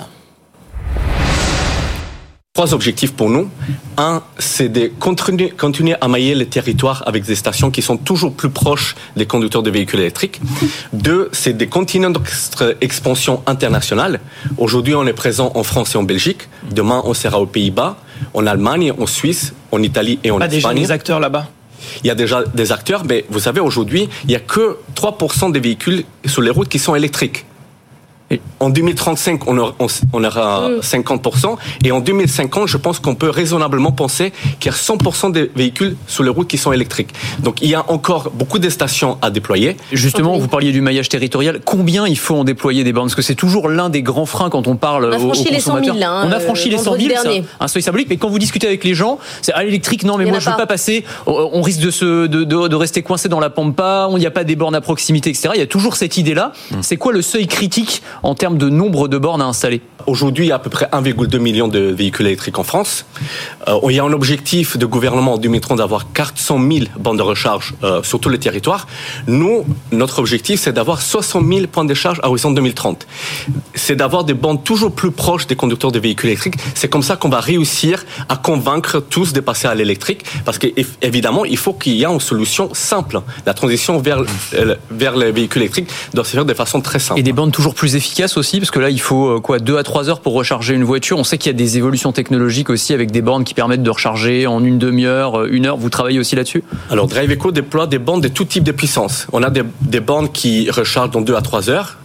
Trois 2.53 2.73
objectifs 2.73 3.13
pour 3.13 3.29
nous. 3.29 3.49
Un, 3.97 4.21
c'est 4.37 4.67
de 4.67 4.91
continuer, 4.99 5.51
continuer 5.51 5.95
à 6.01 6.09
mailler 6.09 6.35
les 6.35 6.47
territoires 6.47 7.01
avec 7.07 7.23
des 7.23 7.35
stations 7.35 7.71
qui 7.71 7.81
sont 7.81 7.95
toujours 7.95 8.33
plus 8.33 8.49
proches 8.49 8.95
des 9.15 9.25
conducteurs 9.25 9.63
de 9.63 9.71
véhicules 9.71 10.01
électriques. 10.01 10.41
Deux, 10.91 11.29
c'est 11.31 11.53
de 11.53 11.63
continuer 11.63 12.09
notre 12.09 12.75
expansion 12.81 13.41
internationale. 13.47 14.19
Aujourd'hui, 14.57 14.93
on 14.95 15.07
est 15.07 15.13
présent 15.13 15.53
en 15.55 15.63
France 15.63 15.95
et 15.95 15.97
en 15.97 16.03
Belgique. 16.03 16.49
Demain, 16.69 17.01
on 17.05 17.13
sera 17.13 17.39
aux 17.39 17.45
Pays-Bas, 17.45 17.95
en 18.33 18.45
Allemagne, 18.45 18.91
en 18.99 19.05
Suisse, 19.05 19.53
en 19.71 19.81
Italie 19.81 20.19
et 20.25 20.31
en 20.31 20.41
Espagne. 20.41 20.57
Espagne. 20.57 20.77
Il 20.77 20.81
y 20.81 20.83
a 20.83 20.87
des 20.87 20.91
acteurs 20.91 21.19
là-bas? 21.21 21.47
Il 22.03 22.07
y 22.07 22.11
a 22.11 22.15
déjà 22.15 22.43
des 22.43 22.71
acteurs, 22.73 23.03
mais 23.07 23.23
vous 23.29 23.39
savez, 23.39 23.61
aujourd'hui, 23.61 24.09
il 24.25 24.27
n'y 24.27 24.35
a 24.35 24.39
que 24.39 24.77
3% 24.95 25.53
des 25.53 25.61
véhicules 25.61 26.03
sur 26.25 26.41
les 26.41 26.51
routes 26.51 26.67
qui 26.67 26.79
sont 26.79 26.95
électriques. 26.95 27.45
En 28.59 28.69
2035, 28.69 29.47
on 29.47 29.57
aura, 29.57 29.75
on 30.13 30.23
aura 30.23 30.69
50%. 30.81 31.57
Et 31.83 31.91
en 31.91 31.99
2050, 31.99 32.67
je 32.67 32.77
pense 32.77 32.99
qu'on 32.99 33.15
peut 33.15 33.29
raisonnablement 33.29 33.91
penser 33.91 34.31
qu'il 34.59 34.71
y 34.71 34.75
a 34.75 34.77
100% 34.77 35.31
des 35.31 35.51
véhicules 35.55 35.95
sur 36.07 36.23
les 36.23 36.29
routes 36.29 36.47
qui 36.47 36.57
sont 36.57 36.71
électriques. 36.71 37.09
Donc 37.39 37.61
il 37.61 37.69
y 37.69 37.75
a 37.75 37.89
encore 37.91 38.31
beaucoup 38.33 38.59
de 38.59 38.69
stations 38.69 39.17
à 39.21 39.29
déployer. 39.29 39.77
Justement, 39.91 40.37
vous 40.37 40.47
parliez 40.47 40.71
du 40.71 40.81
maillage 40.81 41.09
territorial. 41.09 41.59
Combien 41.65 42.07
il 42.07 42.17
faut 42.17 42.35
en 42.35 42.43
déployer 42.43 42.83
des 42.83 42.93
bornes? 42.93 43.07
Parce 43.07 43.15
que 43.15 43.21
c'est 43.21 43.35
toujours 43.35 43.69
l'un 43.69 43.89
des 43.89 44.01
grands 44.01 44.25
freins 44.25 44.49
quand 44.49 44.67
on 44.67 44.75
parle 44.75 45.05
on 45.05 45.11
a 45.11 45.19
franchi 45.19 45.47
aux, 45.47 45.51
les 45.51 45.59
100 45.59 45.83
000, 45.83 45.97
hein, 46.01 46.27
on 46.27 46.31
a 46.31 46.39
franchi 46.39 46.69
les 46.69 46.77
100 46.77 46.97
000, 46.97 47.15
c'est 47.23 47.43
un 47.59 47.67
seuil 47.67 47.81
symbolique. 47.81 48.07
Mais 48.09 48.17
quand 48.17 48.29
vous 48.29 48.39
discutez 48.39 48.67
avec 48.67 48.83
les 48.83 48.93
gens, 48.93 49.19
c'est 49.41 49.53
à 49.53 49.63
l'électrique, 49.63 50.03
non, 50.03 50.17
mais 50.17 50.25
moi 50.25 50.39
je 50.39 50.47
ne 50.47 50.51
veux 50.51 50.57
pas 50.57 50.67
passer. 50.67 51.03
On 51.27 51.61
risque 51.61 51.81
de, 51.81 51.91
se, 51.91 52.27
de, 52.27 52.43
de, 52.43 52.67
de 52.67 52.75
rester 52.75 53.01
coincé 53.01 53.29
dans 53.29 53.39
la 53.39 53.49
pampa. 53.49 54.07
Il 54.11 54.17
n'y 54.17 54.25
a 54.25 54.31
pas 54.31 54.43
des 54.43 54.55
bornes 54.55 54.75
à 54.75 54.81
proximité, 54.81 55.29
etc. 55.29 55.49
Il 55.55 55.59
y 55.59 55.63
a 55.63 55.67
toujours 55.67 55.95
cette 55.95 56.17
idée-là. 56.17 56.51
C'est 56.81 56.97
quoi 56.97 57.11
le 57.13 57.21
seuil 57.21 57.47
critique 57.47 58.01
en 58.23 58.35
termes 58.35 58.57
de 58.57 58.69
nombre 58.69 59.07
de 59.07 59.17
bornes 59.17 59.41
à 59.41 59.45
installer 59.45 59.81
Aujourd'hui, 60.07 60.45
il 60.45 60.49
y 60.49 60.51
a 60.51 60.55
à 60.55 60.59
peu 60.59 60.69
près 60.69 60.87
1,2 60.91 61.37
million 61.37 61.67
de 61.67 61.79
véhicules 61.79 62.25
électriques 62.25 62.57
en 62.57 62.63
France. 62.63 63.05
Euh, 63.67 63.77
il 63.89 63.95
y 63.95 63.99
a 63.99 64.03
un 64.03 64.13
objectif 64.13 64.77
de 64.77 64.85
gouvernement 64.85 65.33
en 65.33 65.37
2030 65.37 65.77
d'avoir 65.77 66.11
400 66.11 66.59
000 66.59 66.85
bornes 66.97 67.17
de 67.17 67.21
recharge 67.21 67.75
euh, 67.83 68.01
sur 68.03 68.19
tous 68.19 68.29
les 68.29 68.39
territoires. 68.39 68.87
Nous, 69.27 69.65
notre 69.91 70.19
objectif, 70.19 70.59
c'est 70.61 70.73
d'avoir 70.73 71.01
60 71.01 71.45
000 71.47 71.67
points 71.67 71.85
de 71.85 71.93
charge 71.93 72.19
à 72.23 72.29
horizon 72.29 72.51
2030. 72.51 73.05
C'est 73.75 73.95
d'avoir 73.95 74.23
des 74.23 74.33
bornes 74.33 74.61
toujours 74.61 74.93
plus 74.93 75.11
proches 75.11 75.47
des 75.47 75.55
conducteurs 75.55 75.91
de 75.91 75.99
véhicules 75.99 76.29
électriques. 76.29 76.55
C'est 76.73 76.89
comme 76.89 77.03
ça 77.03 77.15
qu'on 77.15 77.29
va 77.29 77.39
réussir 77.39 78.03
à 78.29 78.37
convaincre 78.37 78.99
tous 78.99 79.33
de 79.33 79.39
passer 79.39 79.67
à 79.67 79.75
l'électrique. 79.75 80.23
Parce 80.45 80.57
qu'évidemment, 80.57 81.45
il 81.45 81.57
faut 81.57 81.73
qu'il 81.73 81.93
y 81.93 82.03
ait 82.03 82.07
une 82.07 82.19
solution 82.19 82.69
simple. 82.73 83.21
La 83.45 83.53
transition 83.53 83.99
vers, 83.99 84.23
euh, 84.55 84.75
vers 84.89 85.15
les 85.15 85.31
véhicules 85.31 85.61
électriques 85.61 85.89
doit 86.13 86.25
se 86.25 86.31
faire 86.31 86.45
de 86.45 86.53
façon 86.53 86.81
très 86.81 86.99
simple. 86.99 87.19
Et 87.19 87.23
des 87.23 87.33
bornes 87.33 87.51
toujours 87.51 87.75
plus 87.75 87.95
efficaces 87.95 88.10
aussi, 88.37 88.59
parce 88.59 88.71
que 88.71 88.79
là, 88.79 88.89
il 88.89 89.01
faut 89.01 89.39
quoi, 89.41 89.59
2 89.59 89.77
à 89.77 89.83
3 89.83 90.09
heures 90.09 90.19
pour 90.19 90.33
recharger 90.33 90.73
une 90.73 90.83
voiture. 90.83 91.17
On 91.17 91.23
sait 91.23 91.37
qu'il 91.37 91.51
y 91.51 91.55
a 91.55 91.57
des 91.57 91.77
évolutions 91.77 92.11
technologiques 92.11 92.69
aussi 92.69 92.93
avec 92.93 93.11
des 93.11 93.21
bornes 93.21 93.43
qui 93.43 93.53
permettent 93.53 93.83
de 93.83 93.89
recharger 93.89 94.47
en 94.47 94.63
une 94.63 94.77
demi-heure, 94.77 95.45
une 95.45 95.65
heure. 95.65 95.77
Vous 95.77 95.89
travaillez 95.89 96.19
aussi 96.19 96.35
là-dessus? 96.35 96.63
Alors, 96.89 97.07
DriveEco 97.07 97.51
déploie 97.51 97.87
des 97.87 97.99
bornes 97.99 98.21
de 98.21 98.27
tout 98.27 98.45
type 98.45 98.63
de 98.63 98.71
puissance. 98.71 99.27
On 99.31 99.43
a 99.43 99.49
des, 99.49 99.63
des 99.81 99.99
bornes 99.99 100.29
qui 100.29 100.69
rechargent 100.69 101.11
dans 101.11 101.21
2 101.21 101.35
à 101.35 101.41
3 101.41 101.69
heures. 101.69 101.97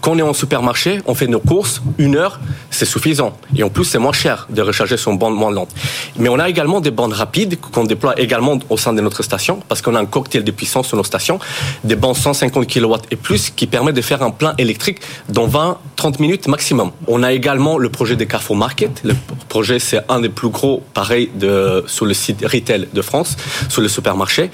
Quand 0.00 0.12
on 0.12 0.18
est 0.18 0.22
en 0.22 0.32
supermarché, 0.32 1.00
on 1.06 1.14
fait 1.14 1.26
nos 1.26 1.40
courses, 1.40 1.82
une 1.98 2.16
heure, 2.16 2.40
c'est 2.70 2.86
suffisant. 2.86 3.36
Et 3.54 3.62
en 3.62 3.68
plus, 3.68 3.84
c'est 3.84 3.98
moins 3.98 4.12
cher 4.12 4.46
de 4.48 4.62
recharger 4.62 4.96
son 4.96 5.14
bande 5.14 5.34
moins 5.34 5.50
lente. 5.50 5.68
Mais 6.16 6.30
on 6.30 6.38
a 6.38 6.48
également 6.48 6.80
des 6.80 6.90
bandes 6.90 7.12
rapides 7.12 7.60
qu'on 7.60 7.84
déploie 7.84 8.18
également 8.18 8.58
au 8.70 8.78
sein 8.78 8.94
de 8.94 9.00
notre 9.02 9.22
station, 9.22 9.60
parce 9.68 9.82
qu'on 9.82 9.94
a 9.94 10.00
un 10.00 10.06
cocktail 10.06 10.42
de 10.42 10.50
puissance 10.50 10.88
sur 10.88 10.96
nos 10.96 11.04
stations, 11.04 11.38
des 11.84 11.96
bandes 11.96 12.16
150 12.16 12.66
kW 12.66 12.94
et 13.10 13.16
plus 13.16 13.50
qui 13.50 13.66
permettent 13.66 13.96
de 13.96 14.00
faire 14.00 14.22
un 14.22 14.30
plein 14.30 14.54
électrique 14.56 15.00
dans 15.28 15.46
20-30 15.46 16.20
minutes 16.20 16.48
maximum. 16.48 16.92
On 17.06 17.22
a 17.22 17.32
également 17.32 17.76
le 17.76 17.90
projet 17.90 18.16
des 18.16 18.26
Carrefour 18.26 18.56
Market. 18.56 19.02
Le 19.04 19.14
projet, 19.48 19.78
c'est 19.78 20.00
un 20.08 20.20
des 20.20 20.30
plus 20.30 20.48
gros, 20.48 20.82
pareil, 20.94 21.30
de, 21.34 21.84
sur 21.86 22.06
le 22.06 22.14
site 22.14 22.42
retail 22.42 22.88
de 22.92 23.02
France, 23.02 23.36
sur 23.68 23.82
le 23.82 23.88
supermarché. 23.88 24.50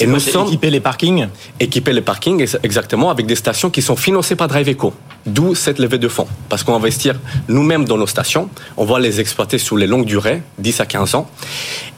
Et 0.00 0.06
nous 0.06 0.20
sommes 0.20 0.46
équiper 0.46 0.70
les 0.70 0.80
parkings? 0.80 1.26
Équiper 1.58 1.92
les 1.92 2.00
parkings, 2.00 2.46
exactement, 2.62 3.10
avec 3.10 3.26
des 3.26 3.34
stations 3.34 3.70
qui 3.70 3.82
sont 3.82 3.96
financées 3.96 4.36
par 4.36 4.46
D'où 5.26 5.54
cette 5.54 5.78
levée 5.78 5.98
de 5.98 6.08
fonds. 6.08 6.26
Parce 6.50 6.62
qu'on 6.62 6.72
va 6.72 6.78
investir 6.78 7.18
nous-mêmes 7.48 7.86
dans 7.86 7.96
nos 7.96 8.06
stations, 8.06 8.50
on 8.76 8.84
va 8.84 8.98
les 8.98 9.20
exploiter 9.20 9.56
sur 9.56 9.76
les 9.76 9.86
longues 9.86 10.04
durées, 10.04 10.42
10 10.58 10.80
à 10.80 10.86
15 10.86 11.14
ans, 11.14 11.30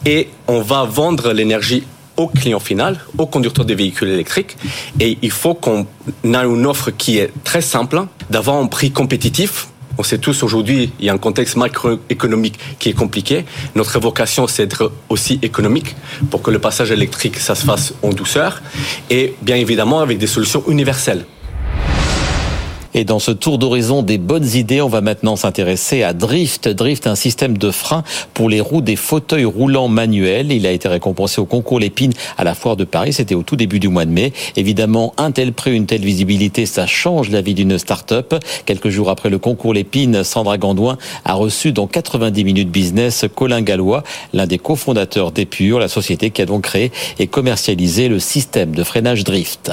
et 0.04 0.28
on 0.46 0.60
va 0.60 0.84
vendre 0.84 1.32
l'énergie 1.32 1.82
au 2.16 2.28
client 2.28 2.60
final, 2.60 3.00
au 3.18 3.26
conducteur 3.26 3.64
des 3.64 3.74
véhicules 3.74 4.08
électriques. 4.08 4.56
Et 5.00 5.18
il 5.22 5.30
faut 5.30 5.54
qu'on 5.54 5.86
ait 6.24 6.36
une 6.36 6.66
offre 6.66 6.90
qui 6.90 7.18
est 7.18 7.30
très 7.44 7.60
simple, 7.60 8.04
d'avoir 8.30 8.56
un 8.56 8.66
prix 8.66 8.90
compétitif. 8.90 9.68
On 9.98 10.02
sait 10.02 10.18
tous 10.18 10.42
aujourd'hui, 10.42 10.92
il 10.98 11.06
y 11.06 11.08
a 11.08 11.14
un 11.14 11.18
contexte 11.18 11.56
macroéconomique 11.56 12.58
qui 12.78 12.90
est 12.90 12.92
compliqué. 12.92 13.44
Notre 13.74 13.98
vocation, 13.98 14.46
c'est 14.46 14.66
d'être 14.66 14.92
aussi 15.08 15.38
économique 15.42 15.96
pour 16.30 16.42
que 16.42 16.50
le 16.50 16.58
passage 16.58 16.90
électrique, 16.90 17.38
ça 17.38 17.54
se 17.54 17.64
fasse 17.64 17.94
en 18.02 18.10
douceur 18.10 18.62
et 19.08 19.34
bien 19.40 19.56
évidemment 19.56 20.00
avec 20.00 20.18
des 20.18 20.26
solutions 20.26 20.62
universelles. 20.68 21.24
Et 22.98 23.04
dans 23.04 23.18
ce 23.18 23.30
tour 23.30 23.58
d'horizon 23.58 24.02
des 24.02 24.16
bonnes 24.16 24.48
idées, 24.54 24.80
on 24.80 24.88
va 24.88 25.02
maintenant 25.02 25.36
s'intéresser 25.36 26.02
à 26.02 26.14
Drift. 26.14 26.66
Drift, 26.66 27.06
un 27.06 27.14
système 27.14 27.58
de 27.58 27.70
frein 27.70 28.04
pour 28.32 28.48
les 28.48 28.62
roues 28.62 28.80
des 28.80 28.96
fauteuils 28.96 29.44
roulants 29.44 29.88
manuels. 29.88 30.50
Il 30.50 30.66
a 30.66 30.70
été 30.70 30.88
récompensé 30.88 31.38
au 31.38 31.44
concours 31.44 31.78
Lépine 31.78 32.14
à 32.38 32.44
la 32.44 32.54
foire 32.54 32.74
de 32.74 32.84
Paris. 32.84 33.12
C'était 33.12 33.34
au 33.34 33.42
tout 33.42 33.56
début 33.56 33.80
du 33.80 33.88
mois 33.88 34.06
de 34.06 34.10
mai. 34.10 34.32
Évidemment, 34.56 35.12
un 35.18 35.30
tel 35.30 35.52
prix, 35.52 35.76
une 35.76 35.84
telle 35.84 36.00
visibilité, 36.00 36.64
ça 36.64 36.86
change 36.86 37.28
la 37.28 37.42
vie 37.42 37.52
d'une 37.52 37.78
start-up. 37.78 38.34
Quelques 38.64 38.88
jours 38.88 39.10
après 39.10 39.28
le 39.28 39.38
concours 39.38 39.74
Lépine, 39.74 40.24
Sandra 40.24 40.56
Gandouin 40.56 40.96
a 41.26 41.34
reçu 41.34 41.72
dans 41.72 41.86
90 41.86 42.44
minutes 42.44 42.70
business 42.70 43.26
Colin 43.34 43.60
Gallois, 43.60 44.04
l'un 44.32 44.46
des 44.46 44.56
cofondateurs 44.56 45.32
d'Epure, 45.32 45.80
la 45.80 45.88
société 45.88 46.30
qui 46.30 46.40
a 46.40 46.46
donc 46.46 46.62
créé 46.62 46.90
et 47.18 47.26
commercialisé 47.26 48.08
le 48.08 48.20
système 48.20 48.74
de 48.74 48.84
freinage 48.84 49.22
Drift. 49.22 49.70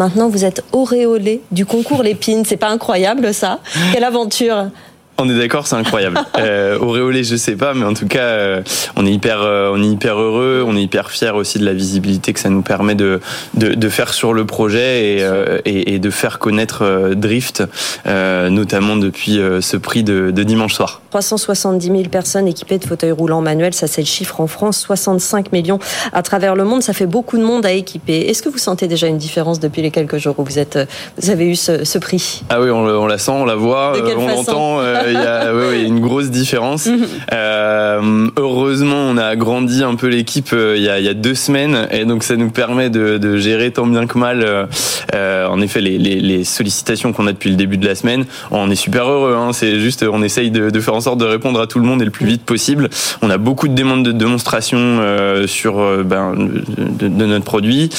Maintenant, 0.00 0.30
vous 0.30 0.46
êtes 0.46 0.64
auréolé 0.72 1.42
du 1.50 1.66
concours 1.66 2.02
Lépine. 2.02 2.46
C'est 2.46 2.56
pas 2.56 2.70
incroyable, 2.70 3.34
ça? 3.34 3.60
Quelle 3.92 4.04
aventure 4.04 4.70
on 5.20 5.28
est 5.28 5.38
d'accord, 5.38 5.66
c'est 5.66 5.76
incroyable. 5.76 6.18
Euh, 6.38 6.78
auréolé, 6.78 7.22
je 7.22 7.36
sais 7.36 7.54
pas, 7.54 7.74
mais 7.74 7.84
en 7.84 7.92
tout 7.92 8.06
cas, 8.06 8.20
euh, 8.20 8.62
on 8.96 9.04
est 9.04 9.12
hyper, 9.12 9.42
euh, 9.42 9.70
on 9.74 9.82
est 9.82 9.86
hyper 9.86 10.18
heureux, 10.18 10.64
on 10.66 10.74
est 10.74 10.82
hyper 10.82 11.10
fier 11.10 11.36
aussi 11.36 11.58
de 11.58 11.66
la 11.66 11.74
visibilité 11.74 12.32
que 12.32 12.40
ça 12.40 12.48
nous 12.48 12.62
permet 12.62 12.94
de 12.94 13.20
de, 13.54 13.74
de 13.74 13.88
faire 13.90 14.14
sur 14.14 14.32
le 14.32 14.46
projet 14.46 15.16
et, 15.16 15.28
et, 15.66 15.94
et, 15.94 15.98
de 15.98 16.10
faire 16.10 16.38
connaître 16.38 17.12
Drift, 17.14 17.64
notamment 18.06 18.96
depuis 18.96 19.38
ce 19.60 19.76
prix 19.76 20.02
de, 20.02 20.30
de, 20.30 20.42
dimanche 20.44 20.72
soir. 20.74 21.02
370 21.10 21.86
000 21.86 22.02
personnes 22.04 22.48
équipées 22.48 22.78
de 22.78 22.86
fauteuils 22.86 23.12
roulants 23.12 23.42
manuels, 23.42 23.74
ça 23.74 23.86
c'est 23.86 24.02
le 24.02 24.06
chiffre 24.06 24.40
en 24.40 24.46
France, 24.46 24.78
65 24.78 25.52
millions 25.52 25.78
à 26.12 26.22
travers 26.22 26.54
le 26.54 26.64
monde, 26.64 26.82
ça 26.82 26.92
fait 26.92 27.06
beaucoup 27.06 27.36
de 27.36 27.44
monde 27.44 27.66
à 27.66 27.72
équiper. 27.72 28.28
Est-ce 28.30 28.42
que 28.42 28.48
vous 28.48 28.58
sentez 28.58 28.86
déjà 28.88 29.08
une 29.08 29.18
différence 29.18 29.60
depuis 29.60 29.82
les 29.82 29.90
quelques 29.90 30.16
jours 30.16 30.36
où 30.38 30.44
vous 30.44 30.58
êtes, 30.58 30.78
vous 31.20 31.30
avez 31.30 31.46
eu 31.46 31.56
ce, 31.56 31.84
ce 31.84 31.98
prix? 31.98 32.42
Ah 32.48 32.60
oui, 32.60 32.70
on, 32.70 32.84
on, 32.84 33.06
la 33.06 33.18
sent, 33.18 33.32
on 33.32 33.44
la 33.44 33.56
voit, 33.56 33.92
on 34.16 34.26
l'entend 34.26 34.80
il 35.74 35.80
y 35.80 35.84
a 35.84 35.86
une 35.86 36.00
grosse 36.00 36.30
différence. 36.30 36.88
euh, 37.32 38.28
heureusement, 38.36 38.96
on 38.96 39.16
a 39.16 39.24
agrandi 39.24 39.82
un 39.82 39.94
peu 39.94 40.08
l'équipe 40.08 40.50
euh, 40.52 40.74
il, 40.76 40.82
y 40.82 40.88
a, 40.88 40.98
il 40.98 41.04
y 41.04 41.08
a 41.08 41.14
deux 41.14 41.34
semaines 41.34 41.88
et 41.90 42.04
donc 42.04 42.22
ça 42.22 42.36
nous 42.36 42.50
permet 42.50 42.90
de, 42.90 43.18
de 43.18 43.36
gérer 43.36 43.70
tant 43.70 43.86
bien 43.86 44.06
que 44.06 44.18
mal. 44.18 44.68
Euh, 45.14 45.46
en 45.46 45.60
effet, 45.60 45.80
les, 45.80 45.98
les, 45.98 46.20
les 46.20 46.44
sollicitations 46.44 47.12
qu'on 47.12 47.26
a 47.26 47.32
depuis 47.32 47.50
le 47.50 47.56
début 47.56 47.76
de 47.76 47.86
la 47.86 47.94
semaine, 47.94 48.24
on 48.50 48.70
est 48.70 48.76
super 48.76 49.08
heureux. 49.08 49.34
Hein, 49.34 49.52
c'est 49.52 49.78
juste, 49.80 50.04
on 50.10 50.22
essaye 50.22 50.50
de, 50.50 50.70
de, 50.70 50.80
faire 50.80 50.94
en 50.94 51.00
sorte 51.00 51.18
de 51.18 51.24
répondre 51.24 51.60
à 51.60 51.66
tout 51.66 51.78
le 51.78 51.86
monde 51.86 52.02
et 52.02 52.04
le 52.04 52.10
plus 52.10 52.26
vite 52.26 52.42
possible. 52.42 52.88
On 53.22 53.30
a 53.30 53.38
beaucoup 53.38 53.68
de 53.68 53.74
demandes 53.74 54.04
de 54.04 54.12
démonstration 54.12 54.78
euh, 54.78 55.46
sur 55.46 56.04
ben, 56.04 56.34
de, 56.36 57.08
de, 57.08 57.26
notre 57.26 57.44
produit, 57.44 57.90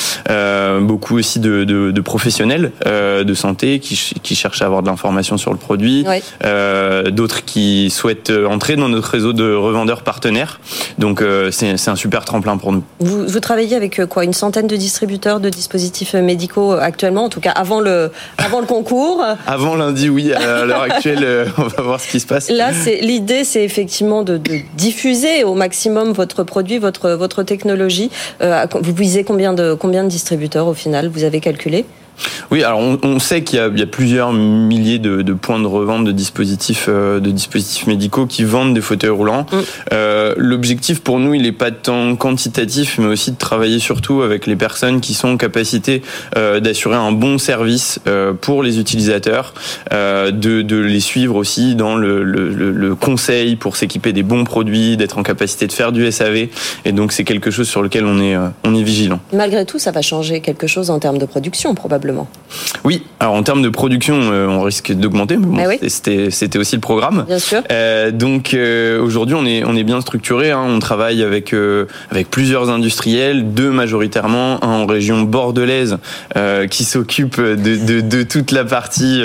beaucoup 0.82 1.18
aussi 1.18 1.39
de, 1.39 1.63
de 1.63 2.01
professionnels 2.01 2.72
de 2.86 3.34
santé 3.34 3.80
qui, 3.80 4.00
qui 4.22 4.36
cherchent 4.36 4.62
à 4.62 4.65
avoir 4.65 4.82
de 4.82 4.88
l'information 4.88 5.38
sur 5.38 5.51
le 5.51 5.58
produit, 5.58 6.06
ouais. 6.08 6.22
D'autres 7.10 7.46
qui 7.46 7.89
souhaitent 7.89 8.31
entrer 8.31 8.75
dans 8.75 8.89
notre 8.89 9.10
réseau 9.10 9.34
de 9.34 9.53
revendeurs 9.53 10.03
partenaires. 10.03 10.60
Donc 10.98 11.24
c'est 11.51 11.88
un 11.88 11.96
super 11.96 12.25
tremplin 12.25 12.58
pour 12.58 12.72
nous. 12.72 12.84
Vous, 13.00 13.27
vous, 13.27 13.39
travaillez 13.39 13.75
avec 13.75 14.05
quoi 14.08 14.24
Une 14.24 14.34
centaine 14.34 14.67
de 14.67 14.75
distributeurs 14.75 15.39
de 15.39 15.50
dispositifs 15.50 16.13
médicaux 16.13 16.74
actuellement, 16.74 17.25
en 17.25 17.29
tout 17.29 17.39
cas 17.39 17.51
avant 17.51 17.79
le, 17.79 18.12
avant 18.38 18.60
le 18.60 18.67
concours? 18.67 19.24
Avant 19.48 19.75
lundi, 19.75 20.10
oui. 20.10 20.34
À 20.34 20.65
l'heure 20.65 20.84
actuelle, 20.84 21.51
on 21.58 21.63
va 21.63 21.84
voir 21.84 22.00
ce 22.00 22.08
qui 22.08 22.20
se 22.20 22.27
passe. 22.27 22.50
Là, 22.50 22.72
l'idée, 23.01 23.43
c'est 23.43 23.63
effectivement 23.63 24.24
de, 24.24 24.38
de, 24.38 24.60
diffuser 24.75 25.43
au 25.43 25.53
maximum 25.53 26.12
votre 26.12 26.43
produit, 26.43 26.77
votre, 26.77 27.12
votre 27.12 27.43
technologie. 27.43 28.10
Euh, 28.41 28.65
vous 28.81 28.93
visez 28.93 29.24
combien 29.24 29.53
de, 29.53 29.74
combien 29.74 30.03
de 30.03 30.10
distributeurs 30.10 30.67
au 30.67 30.74
final 30.74 31.08
Vous 31.08 31.24
avez 31.24 31.39
calculé? 31.39 31.86
Oui, 32.51 32.63
alors 32.63 32.79
on, 32.79 33.19
sait 33.19 33.43
qu'il 33.43 33.59
y, 33.59 33.79
y, 33.79 33.83
a 33.83 33.87
plusieurs 33.87 34.33
milliers 34.33 34.99
de, 34.99 35.21
de, 35.21 35.33
points 35.33 35.59
de 35.59 35.67
revente 35.67 36.03
de 36.03 36.11
dispositifs, 36.11 36.87
euh, 36.89 37.19
de 37.19 37.31
dispositifs 37.31 37.87
médicaux 37.87 38.25
qui 38.25 38.43
vendent 38.43 38.73
des 38.73 38.81
fauteuils 38.81 39.09
roulants. 39.09 39.45
Mm. 39.51 39.57
Euh, 39.93 40.33
L'objectif 40.37 41.01
pour 41.01 41.19
nous, 41.19 41.33
il 41.33 41.43
n'est 41.43 41.51
pas 41.51 41.71
tant 41.71 42.15
quantitatif, 42.15 42.97
mais 42.99 43.07
aussi 43.07 43.31
de 43.31 43.37
travailler 43.37 43.79
surtout 43.79 44.21
avec 44.21 44.47
les 44.47 44.55
personnes 44.55 45.01
qui 45.01 45.13
sont 45.13 45.29
en 45.29 45.37
capacité 45.37 46.01
euh, 46.37 46.59
d'assurer 46.59 46.95
un 46.95 47.11
bon 47.11 47.37
service 47.37 47.99
pour 48.41 48.63
les 48.63 48.79
utilisateurs, 48.79 49.53
de, 49.91 50.31
de, 50.61 50.75
les 50.77 50.99
suivre 50.99 51.35
aussi 51.35 51.75
dans 51.75 51.95
le, 51.95 52.23
le, 52.23 52.49
le 52.49 52.95
conseil 52.95 53.55
pour 53.55 53.75
s'équiper 53.75 54.13
des 54.13 54.23
bons 54.23 54.43
produits, 54.43 54.97
d'être 54.97 55.17
en 55.17 55.23
capacité 55.23 55.67
de 55.67 55.71
faire 55.71 55.91
du 55.91 56.09
SAV. 56.11 56.47
Et 56.85 56.91
donc 56.91 57.11
c'est 57.11 57.23
quelque 57.23 57.51
chose 57.51 57.67
sur 57.67 57.81
lequel 57.81 58.05
on 58.05 58.19
est, 58.21 58.35
on 58.63 58.75
est 58.75 58.83
vigilant. 58.83 59.19
Malgré 59.33 59.65
tout, 59.65 59.79
ça 59.79 59.91
va 59.91 60.01
changer 60.01 60.41
quelque 60.41 60.67
chose 60.67 60.89
en 60.89 60.99
termes 60.99 61.17
de 61.17 61.25
production 61.25 61.75
probablement. 61.75 62.11
Oui, 62.84 63.03
alors 63.20 63.36
en 63.36 63.44
termes 63.44 63.62
de 63.62 63.70
production, 63.70 64.15
euh, 64.20 64.48
on 64.48 64.62
risque 64.62 64.91
d'augmenter, 64.91 65.38
mais 65.38 65.46
bon, 65.46 65.58
ah 65.60 65.88
c'était 65.88 66.58
aussi 66.58 66.75
le 66.75 66.82
programme. 66.82 67.25
Bien 67.27 67.39
sûr. 67.39 67.62
Euh, 67.72 68.12
donc 68.12 68.53
euh, 68.53 69.00
aujourd'hui, 69.01 69.36
on 69.36 69.46
est, 69.46 69.63
on 69.63 69.75
est 69.75 69.84
bien 69.84 70.01
structuré. 70.01 70.51
Hein. 70.51 70.63
on 70.68 70.80
travaille 70.80 71.24
avec, 71.24 71.56
avec 72.10 72.30
plusieurs 72.30 72.70
industriels, 72.70 73.53
deux 73.53 73.72
majoritairement, 73.72 74.63
un 74.63 74.82
en 74.82 74.86
région 74.86 75.22
bordelaise 75.22 75.98
qui 76.70 76.84
s'occupe 76.84 77.39
de, 77.39 77.56
de, 77.56 78.01
de, 78.01 78.24
toute 78.24 78.51
la 78.51 78.65
partie 78.65 79.22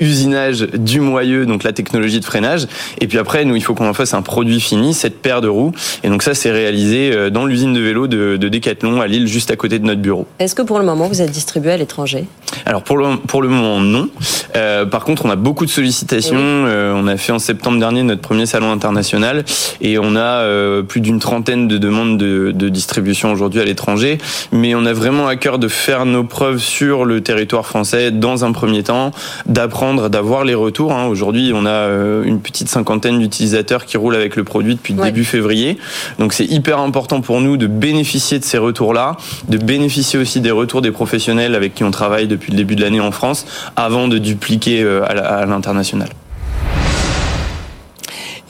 usinage 0.00 0.60
du 0.60 1.00
moyeu, 1.00 1.46
donc 1.46 1.64
la 1.64 1.72
technologie 1.72 2.20
de 2.20 2.24
freinage. 2.24 2.66
Et 3.00 3.06
puis 3.06 3.18
après, 3.18 3.44
nous, 3.44 3.56
il 3.56 3.62
faut 3.62 3.74
qu'on 3.74 3.88
en 3.88 3.94
fasse 3.94 4.14
un 4.14 4.22
produit 4.22 4.60
fini, 4.60 4.94
cette 4.94 5.20
paire 5.20 5.40
de 5.40 5.48
roues. 5.48 5.72
Et 6.02 6.08
donc 6.08 6.22
ça, 6.22 6.34
c'est 6.34 6.50
réalisé 6.50 7.30
dans 7.30 7.46
l'usine 7.46 7.72
de 7.72 7.80
vélo 7.80 8.06
de, 8.06 8.36
de 8.36 8.48
Decathlon 8.48 9.00
à 9.00 9.06
Lille, 9.06 9.26
juste 9.26 9.50
à 9.50 9.56
côté 9.56 9.78
de 9.78 9.84
notre 9.84 10.00
bureau. 10.00 10.26
Est-ce 10.38 10.54
que 10.54 10.62
pour 10.62 10.78
le 10.78 10.84
moment, 10.84 11.08
vous 11.08 11.22
êtes 11.22 11.30
distribué 11.30 11.72
à 11.72 11.76
l'étranger? 11.76 12.27
Alors 12.66 12.82
pour 12.82 12.96
le, 12.96 13.16
pour 13.16 13.42
le 13.42 13.48
moment 13.48 13.80
non. 13.80 14.08
Euh, 14.56 14.86
par 14.86 15.04
contre, 15.04 15.24
on 15.24 15.30
a 15.30 15.36
beaucoup 15.36 15.66
de 15.66 15.70
sollicitations. 15.70 16.36
Euh, 16.38 16.92
on 16.94 17.06
a 17.06 17.16
fait 17.16 17.32
en 17.32 17.38
septembre 17.38 17.78
dernier 17.78 18.02
notre 18.02 18.20
premier 18.20 18.46
salon 18.46 18.72
international 18.72 19.44
et 19.80 19.98
on 19.98 20.16
a 20.16 20.20
euh, 20.20 20.82
plus 20.82 21.00
d'une 21.00 21.18
trentaine 21.18 21.68
de 21.68 21.78
demandes 21.78 22.18
de, 22.18 22.52
de 22.52 22.68
distribution 22.68 23.32
aujourd'hui 23.32 23.60
à 23.60 23.64
l'étranger. 23.64 24.18
Mais 24.52 24.74
on 24.74 24.84
a 24.84 24.92
vraiment 24.92 25.28
à 25.28 25.36
cœur 25.36 25.58
de 25.58 25.68
faire 25.68 26.06
nos 26.06 26.24
preuves 26.24 26.58
sur 26.58 27.04
le 27.04 27.20
territoire 27.20 27.66
français 27.66 28.10
dans 28.10 28.44
un 28.44 28.52
premier 28.52 28.82
temps, 28.82 29.12
d'apprendre, 29.46 30.08
d'avoir 30.08 30.44
les 30.44 30.54
retours. 30.54 30.92
Hein. 30.92 31.06
Aujourd'hui, 31.06 31.52
on 31.54 31.66
a 31.66 31.88
une 32.24 32.40
petite 32.40 32.68
cinquantaine 32.68 33.18
d'utilisateurs 33.18 33.84
qui 33.84 33.96
roulent 33.96 34.16
avec 34.16 34.36
le 34.36 34.44
produit 34.44 34.74
depuis 34.74 34.94
début 34.94 35.24
février. 35.24 35.78
Donc 36.18 36.32
c'est 36.32 36.46
hyper 36.46 36.80
important 36.80 37.20
pour 37.20 37.40
nous 37.40 37.56
de 37.56 37.66
bénéficier 37.66 38.38
de 38.38 38.44
ces 38.44 38.58
retours-là, 38.58 39.16
de 39.48 39.58
bénéficier 39.58 40.18
aussi 40.18 40.40
des 40.40 40.50
retours 40.50 40.82
des 40.82 40.90
professionnels 40.90 41.54
avec 41.54 41.74
qui 41.74 41.84
on 41.84 41.90
travaille 41.90 42.07
depuis 42.08 42.52
le 42.52 42.56
début 42.56 42.76
de 42.76 42.82
l'année 42.82 43.00
en 43.00 43.12
France 43.12 43.46
avant 43.76 44.08
de 44.08 44.18
dupliquer 44.18 44.82
euh, 44.82 45.04
à 45.04 45.46
l'international. 45.46 46.08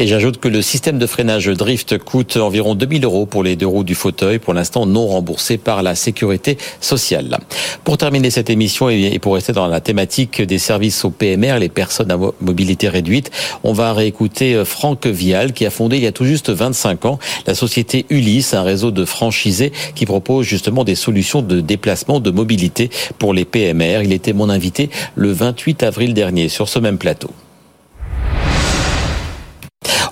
Et 0.01 0.07
j'ajoute 0.07 0.39
que 0.39 0.47
le 0.47 0.63
système 0.63 0.99
de 0.99 1.07
freinage 1.07 1.49
drift 1.49 1.99
coûte 1.99 2.37
environ 2.37 2.77
2000 2.77 3.05
euros 3.05 3.27
pour 3.27 3.43
les 3.43 3.57
deux 3.57 3.67
roues 3.67 3.83
du 3.83 3.97
fauteuil, 3.97 4.39
pour 4.39 4.55
l'instant 4.55 4.87
non 4.87 5.09
remboursé 5.09 5.59
par 5.59 5.83
la 5.83 5.97
sécurité 5.97 6.57
sociale. 6.81 7.39
Pour 7.83 7.99
terminer 7.99 8.31
cette 8.31 8.49
émission 8.49 8.89
et 8.91 9.19
pour 9.19 9.35
rester 9.35 9.53
dans 9.53 9.67
la 9.67 9.81
thématique 9.81 10.41
des 10.41 10.59
services 10.59 11.05
au 11.05 11.11
PMR, 11.11 11.59
les 11.59 11.69
personnes 11.69 12.13
à 12.13 12.19
mobilité 12.41 12.89
réduite, 12.89 13.33
on 13.65 13.73
va 13.73 13.93
réécouter 13.93 14.55
euh, 14.55 14.65
Franck 14.65 15.07
Vial 15.07 15.53
qui 15.53 15.67
a 15.67 15.71
fondé 15.71 15.97
il 15.97 16.05
y 16.05 16.07
a 16.07 16.13
tout 16.13 16.25
juste 16.25 16.51
25 16.51 17.05
ans 17.05 17.19
la 17.47 17.57
société 17.57 18.07
Ulysse, 18.09 18.55
un 18.55 18.63
réseau 18.63 18.93
de 18.93 19.05
franchisés 19.05 19.73
qui 19.97 20.07
propose 20.07 20.47
justement 20.47 20.85
des 20.85 20.95
solutions 20.95 21.43
de 21.43 21.61
déplacement, 21.61 22.21
de 22.21 22.31
mobilité 22.31 22.91
pour 23.19 23.35
les 23.35 23.45
PMR. 23.45 24.03
Il 24.05 24.13
était 24.13 24.33
mon 24.33 24.49
invité 24.49 24.91
le 25.17 25.33
28 25.33 25.83
avril 25.83 26.15
dernier 26.15 26.49
sur 26.49 26.69
ce 26.69 26.79
même 26.79 26.99
plateau. 26.99 27.31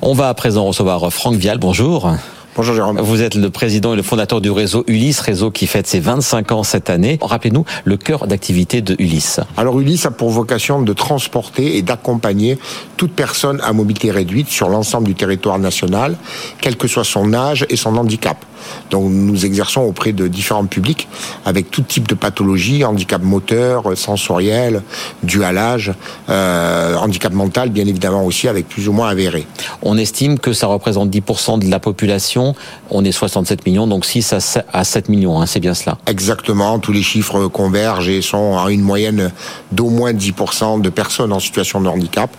On 0.08 0.12
va 0.12 0.28
à 0.28 0.34
présent 0.34 0.64
recevoir 0.64 1.12
Franck 1.12 1.34
Vial. 1.34 1.58
Bonjour. 1.58 2.12
Bonjour 2.54 2.76
Jérôme. 2.76 3.00
Vous 3.00 3.22
êtes 3.22 3.34
le 3.34 3.50
président 3.50 3.92
et 3.92 3.96
le 3.96 4.04
fondateur 4.04 4.40
du 4.40 4.52
réseau 4.52 4.84
Ulysse, 4.86 5.18
réseau 5.18 5.50
qui 5.50 5.66
fête 5.66 5.88
ses 5.88 5.98
25 5.98 6.52
ans 6.52 6.62
cette 6.62 6.90
année. 6.90 7.18
Rappelez-nous 7.20 7.64
le 7.84 7.96
cœur 7.96 8.28
d'activité 8.28 8.82
de 8.82 8.94
Ulysse. 9.00 9.40
Alors 9.56 9.80
Ulysse 9.80 10.06
a 10.06 10.12
pour 10.12 10.30
vocation 10.30 10.80
de 10.80 10.92
transporter 10.92 11.76
et 11.76 11.82
d'accompagner 11.82 12.56
toute 12.96 13.14
personne 13.14 13.60
à 13.62 13.72
mobilité 13.72 14.12
réduite 14.12 14.48
sur 14.48 14.68
l'ensemble 14.68 15.08
du 15.08 15.16
territoire 15.16 15.58
national, 15.58 16.16
quel 16.60 16.76
que 16.76 16.86
soit 16.86 17.02
son 17.02 17.34
âge 17.34 17.66
et 17.68 17.74
son 17.76 17.96
handicap. 17.96 18.38
Donc 18.90 19.10
nous 19.10 19.44
exerçons 19.44 19.82
auprès 19.82 20.12
de 20.12 20.28
différents 20.28 20.66
publics 20.66 21.08
avec 21.44 21.70
tout 21.70 21.82
type 21.82 22.08
de 22.08 22.14
pathologies, 22.14 22.84
handicap 22.84 23.22
moteur, 23.22 23.96
sensoriel, 23.96 24.82
dû 25.22 25.44
à 25.44 25.52
l'âge, 25.52 25.92
euh, 26.28 26.96
handicap 26.96 27.32
mental 27.32 27.70
bien 27.70 27.86
évidemment 27.86 28.24
aussi 28.24 28.48
avec 28.48 28.68
plus 28.68 28.88
ou 28.88 28.92
moins 28.92 29.08
avéré. 29.08 29.46
On 29.82 29.96
estime 29.96 30.38
que 30.38 30.52
ça 30.52 30.66
représente 30.66 31.10
10% 31.10 31.58
de 31.58 31.70
la 31.70 31.80
population, 31.80 32.54
on 32.90 33.04
est 33.04 33.12
67 33.12 33.66
millions, 33.66 33.86
donc 33.86 34.04
6 34.04 34.34
à 34.72 34.84
7 34.84 35.08
millions, 35.08 35.40
hein, 35.40 35.46
c'est 35.46 35.60
bien 35.60 35.74
cela 35.74 35.98
Exactement, 36.06 36.78
tous 36.78 36.92
les 36.92 37.02
chiffres 37.02 37.48
convergent 37.48 38.08
et 38.08 38.22
sont 38.22 38.58
à 38.58 38.70
une 38.70 38.82
moyenne 38.82 39.32
d'au 39.72 39.90
moins 39.90 40.12
10% 40.12 40.80
de 40.80 40.90
personnes 40.90 41.32
en 41.32 41.40
situation 41.40 41.80
de 41.80 41.88
handicap. 41.88 42.30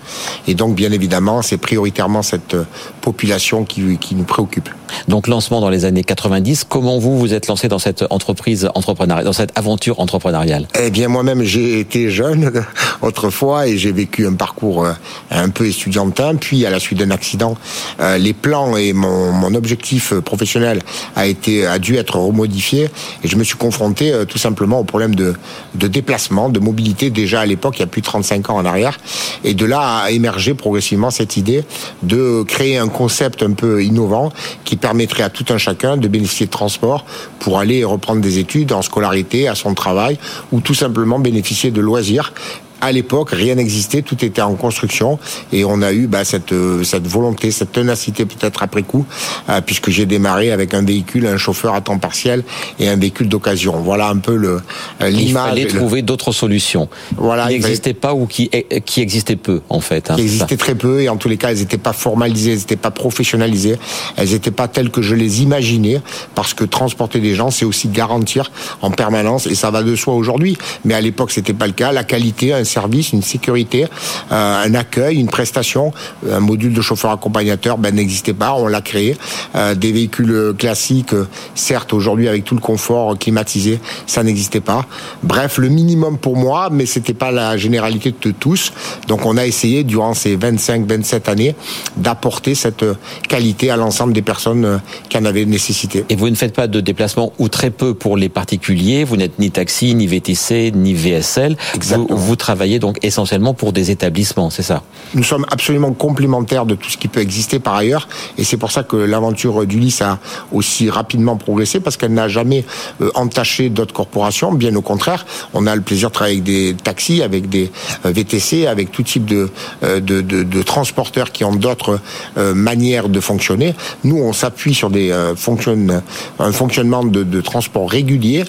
Et 0.47 0.56
donc 0.56 0.75
bien 0.75 0.91
évidemment 0.91 1.41
c'est 1.41 1.58
prioritairement 1.58 2.21
cette 2.21 2.56
population 3.01 3.65
qui, 3.65 3.97
qui 3.97 4.15
nous 4.15 4.23
préoccupe. 4.23 4.69
Donc 5.08 5.27
lancement 5.27 5.62
dans 5.62 5.69
les 5.69 5.86
années 5.86 6.03
90. 6.08 6.63
Comment 6.67 6.98
vous 6.98 7.20
vous 7.20 7.34
êtes 7.34 7.48
lancé 7.48 7.67
dans 7.67 7.78
cette 7.78 8.04
entreprise 8.10 8.70
entrepreneuriale, 8.74 9.26
dans 9.26 9.34
cette 9.34 9.56
aventure 9.58 10.00
entrepreneuriale? 10.00 10.67
Eh 10.80 10.89
bien 10.89 11.08
moi-même 11.08 11.43
j'ai 11.43 11.80
été 11.80 12.10
jeune 12.10 12.63
autrefois 13.02 13.67
et 13.67 13.78
j'ai 13.78 13.91
vécu 13.91 14.26
un 14.26 14.34
parcours 14.34 14.86
euh, 14.86 14.93
un 15.30 15.50
peu 15.50 15.67
étudiantin. 15.67 16.36
Puis 16.36 16.65
à 16.65 16.72
la 16.72 16.80
suite 16.80 16.98
d'un 16.98 17.12
accident, 17.12 17.56
euh, 18.00 18.17
les 18.17 18.34
plans 18.34 18.76
et 18.76 18.93
mon, 18.93 19.54
objectif 19.54 20.13
professionnel 20.13 20.82
a 21.15 21.26
été 21.26 21.65
a 21.65 21.80
dû 21.80 21.96
être 21.96 22.17
remodifié 22.17 22.89
et 23.24 23.28
je 23.28 23.36
me 23.38 23.43
suis 23.43 23.56
confronté 23.56 24.12
euh, 24.12 24.26
tout 24.26 24.38
simplement 24.38 24.80
au 24.80 24.84
problème 24.84 25.15
de, 25.15 25.34
de 25.76 25.88
déplacement, 25.88 26.50
de 26.50 26.60
mobilité 26.60 27.10
déjà 27.10 27.41
à 27.41 27.46
l'époque 27.46 27.76
il 27.78 27.82
y 27.82 27.84
a 27.84 27.88
plus 27.88 28.02
de 28.02 28.08
35 28.08 28.50
ans 28.50 28.56
en 28.56 28.65
arrière. 28.65 28.98
Et 29.43 29.54
de 29.54 29.65
là 29.65 30.04
a 30.04 30.12
émergé 30.12 30.54
progressivement 30.54 31.12
cette 31.12 31.38
idée 31.38 31.63
de 32.04 32.43
créer 32.43 32.78
un 32.78 32.88
concept 32.88 33.43
un 33.43 33.54
peu 33.54 33.84
innovant 33.84 34.32
qui 34.63 34.78
permettrait 34.78 35.24
à 35.24 35.30
tout 35.30 35.46
un 35.50 35.58
chacun 35.58 35.96
de 35.99 36.07
bénéficier 36.07 36.45
de 36.45 36.51
transport 36.51 37.05
pour 37.39 37.60
aller 37.60 37.83
reprendre 37.83 38.21
des 38.21 38.39
études 38.39 38.71
en 38.71 38.81
scolarité, 38.81 39.47
à 39.47 39.55
son 39.55 39.73
travail, 39.73 40.17
ou 40.51 40.62
tout 40.62 40.73
simplement 40.73 41.19
bénéficier 41.19 41.71
de 41.71 41.81
loisirs 41.81 42.33
à 42.81 42.91
l'époque, 42.91 43.29
rien 43.31 43.55
n'existait, 43.55 44.01
tout 44.01 44.23
était 44.23 44.41
en 44.41 44.55
construction, 44.55 45.19
et 45.51 45.65
on 45.65 45.81
a 45.81 45.93
eu 45.93 46.07
bah, 46.07 46.23
cette, 46.23 46.51
euh, 46.51 46.83
cette 46.83 47.07
volonté, 47.07 47.51
cette 47.51 47.71
ténacité 47.71 48.25
peut-être 48.25 48.63
après 48.63 48.83
coup, 48.83 49.05
euh, 49.49 49.61
puisque 49.61 49.89
j'ai 49.89 50.05
démarré 50.05 50.51
avec 50.51 50.73
un 50.73 50.83
véhicule, 50.83 51.27
un 51.27 51.37
chauffeur 51.37 51.73
à 51.73 51.81
temps 51.81 51.97
partiel 51.97 52.43
et 52.79 52.87
un 52.87 52.95
véhicule 52.95 53.29
d'occasion. 53.29 53.79
Voilà 53.81 54.09
un 54.09 54.17
peu 54.17 54.35
le 54.35 54.61
euh, 55.01 55.09
l'image. 55.09 55.23
Il 55.27 55.33
fallait 55.33 55.65
trouver 55.65 56.01
d'autres 56.01 56.31
solutions. 56.31 56.89
Voilà, 57.15 57.47
qui 57.47 57.53
n'existaient 57.53 57.93
pas 57.93 58.13
ou 58.13 58.25
qui 58.25 58.49
qui 58.85 59.01
existaient 59.01 59.35
peu 59.35 59.61
en 59.69 59.79
fait. 59.79 60.11
Hein, 60.11 60.15
qui 60.15 60.21
existaient 60.21 60.57
très 60.57 60.75
peu, 60.75 61.01
et 61.01 61.09
en 61.09 61.17
tous 61.17 61.29
les 61.29 61.37
cas, 61.37 61.51
elles 61.51 61.57
n'étaient 61.57 61.77
pas 61.77 61.93
formalisées, 61.93 62.51
elles 62.51 62.59
n'étaient 62.59 62.75
pas 62.75 62.91
professionnalisées, 62.91 63.77
elles 64.15 64.29
n'étaient 64.29 64.51
pas 64.51 64.67
telles 64.67 64.91
que 64.91 65.01
je 65.01 65.15
les 65.15 65.41
imaginais, 65.41 66.01
parce 66.35 66.53
que 66.53 66.63
transporter 66.63 67.19
des 67.19 67.35
gens, 67.35 67.51
c'est 67.51 67.65
aussi 67.65 67.87
garantir 67.87 68.51
en 68.81 68.91
permanence, 68.91 69.47
et 69.47 69.55
ça 69.55 69.71
va 69.71 69.83
de 69.83 69.95
soi 69.95 70.13
aujourd'hui. 70.13 70.57
Mais 70.85 70.93
à 70.93 71.01
l'époque, 71.01 71.31
c'était 71.31 71.53
pas 71.53 71.67
le 71.67 71.73
cas. 71.73 71.91
La 71.91 72.03
qualité, 72.03 72.53
un 72.53 72.63
service, 72.67 73.13
une 73.13 73.23
sécurité, 73.23 73.86
euh, 74.32 74.63
un 74.63 74.73
accueil, 74.75 75.17
une 75.17 75.27
prestation. 75.27 75.91
Un 76.30 76.39
module 76.39 76.73
de 76.73 76.82
chauffeur 76.82 77.12
accompagnateur 77.12 77.77
ben, 77.77 77.95
n'existait 77.95 78.34
pas, 78.34 78.53
on 78.53 78.67
l'a 78.67 78.82
créé. 78.82 79.17
Euh, 79.56 79.73
des 79.75 79.91
véhicules 79.91 80.53
classiques, 80.58 81.15
certes 81.56 81.93
aujourd'hui 81.93 82.27
avec 82.27 82.43
tout 82.43 82.56
le 82.56 82.62
confort 82.62 83.17
climatisé, 83.17 83.80
ça 84.06 84.23
n'existait 84.23 84.62
pas. 84.62 84.86
Bref, 85.23 85.58
le 85.58 85.69
minimum 85.69 86.17
pour 86.17 86.38
moi, 86.38 86.69
mais 86.71 86.86
c'était 86.86 87.13
pas 87.13 87.32
la 87.32 87.58
généralité 87.58 88.13
de 88.21 88.32
tous. 88.32 88.71
Donc 89.08 89.25
on 89.25 89.38
a 89.38 89.45
essayé 89.45 89.84
durant 89.84 90.13
ces 90.13 90.38
25-27 90.38 91.30
années 91.30 91.56
d'apporter 91.95 92.56
cette 92.56 92.86
qualité 93.27 93.71
à 93.71 93.77
l'ensemble 93.77 94.13
des 94.13 94.21
personnes 94.21 94.82
qui 95.10 95.17
en 95.17 95.25
avaient 95.25 95.45
nécessité. 95.45 96.06
Et 96.10 96.15
vous 96.15 96.30
ne 96.30 96.36
faites 96.36 96.53
pas 96.53 96.67
de 96.67 96.82
déplacement 96.82 97.34
ou 97.39 97.49
très 97.49 97.69
peu 97.69 97.93
pour 97.93 98.17
les 98.17 98.30
particuliers. 98.30 99.03
Vous 99.03 99.17
n'êtes 99.17 99.39
ni 99.39 99.51
taxi, 99.51 99.95
ni 99.95 100.08
VTC, 100.08 100.71
ni 100.75 100.93
VSL. 100.93 101.58
Vous, 101.82 102.08
vous 102.10 102.36
travaillez 102.36 102.57
travaillez 102.58 102.80
donc 102.80 102.98
essentiellement 103.04 103.54
pour 103.54 103.72
des 103.72 103.91
établissements, 103.91 104.50
c'est 104.50 104.63
ça? 104.63 104.82
Nous 105.13 105.24
sommes 105.24 105.46
absolument 105.52 105.93
complémentaires 105.93 106.65
de 106.65 106.74
tout 106.74 106.89
ce 106.89 106.98
qui 106.98 107.08
peut 107.08 107.20
exister 107.20 107.60
par 107.60 107.76
ailleurs, 107.76 108.08
et 108.39 108.43
c'est 108.43 108.58
pour 108.58 108.72
ça 108.72 108.82
que 108.82 108.96
l'aventure 108.96 109.67
d'Ulysse 109.67 110.02
a 110.02 110.17
aussi 110.52 110.89
rapidement 110.89 111.38
progressé, 111.38 111.80
parce 111.80 111.98
qu'elle 111.98 112.15
n'a 112.15 112.28
jamais 112.28 112.65
euh, 113.02 113.12
entaché 113.13 113.70
d'autres 113.70 113.93
corporations, 113.93 114.52
bien 114.54 114.76
au 114.76 114.82
contraire, 114.82 115.28
on 115.54 115.67
a 115.67 115.76
le 115.76 115.84
plaisir 115.84 116.10
de 116.10 116.13
travailler 116.15 116.38
avec 116.38 116.46
des 116.46 116.76
taxis, 116.84 117.22
avec 117.22 117.48
des 117.48 117.70
euh, 118.06 118.12
VTC, 118.12 118.65
avec 118.65 118.91
tout 118.91 119.04
type 119.04 119.26
de, 119.26 119.52
euh, 119.84 120.00
de, 120.00 120.22
de, 120.22 120.41
de 120.41 120.62
transporteurs 120.63 121.32
qui 121.32 121.43
ont 121.43 121.56
d'autres 121.56 122.00
manières 122.38 123.10
de 123.10 123.20
fonctionner. 123.20 123.76
Nous, 124.04 124.17
on 124.17 124.34
s'appuie 124.34 124.74
sur 124.74 124.89
des 124.89 125.13
fonctionne, 125.36 126.02
un 126.39 126.52
fonctionnement 126.52 127.04
de, 127.04 127.24
de 127.24 127.41
transport 127.41 127.89
régulier 127.89 128.43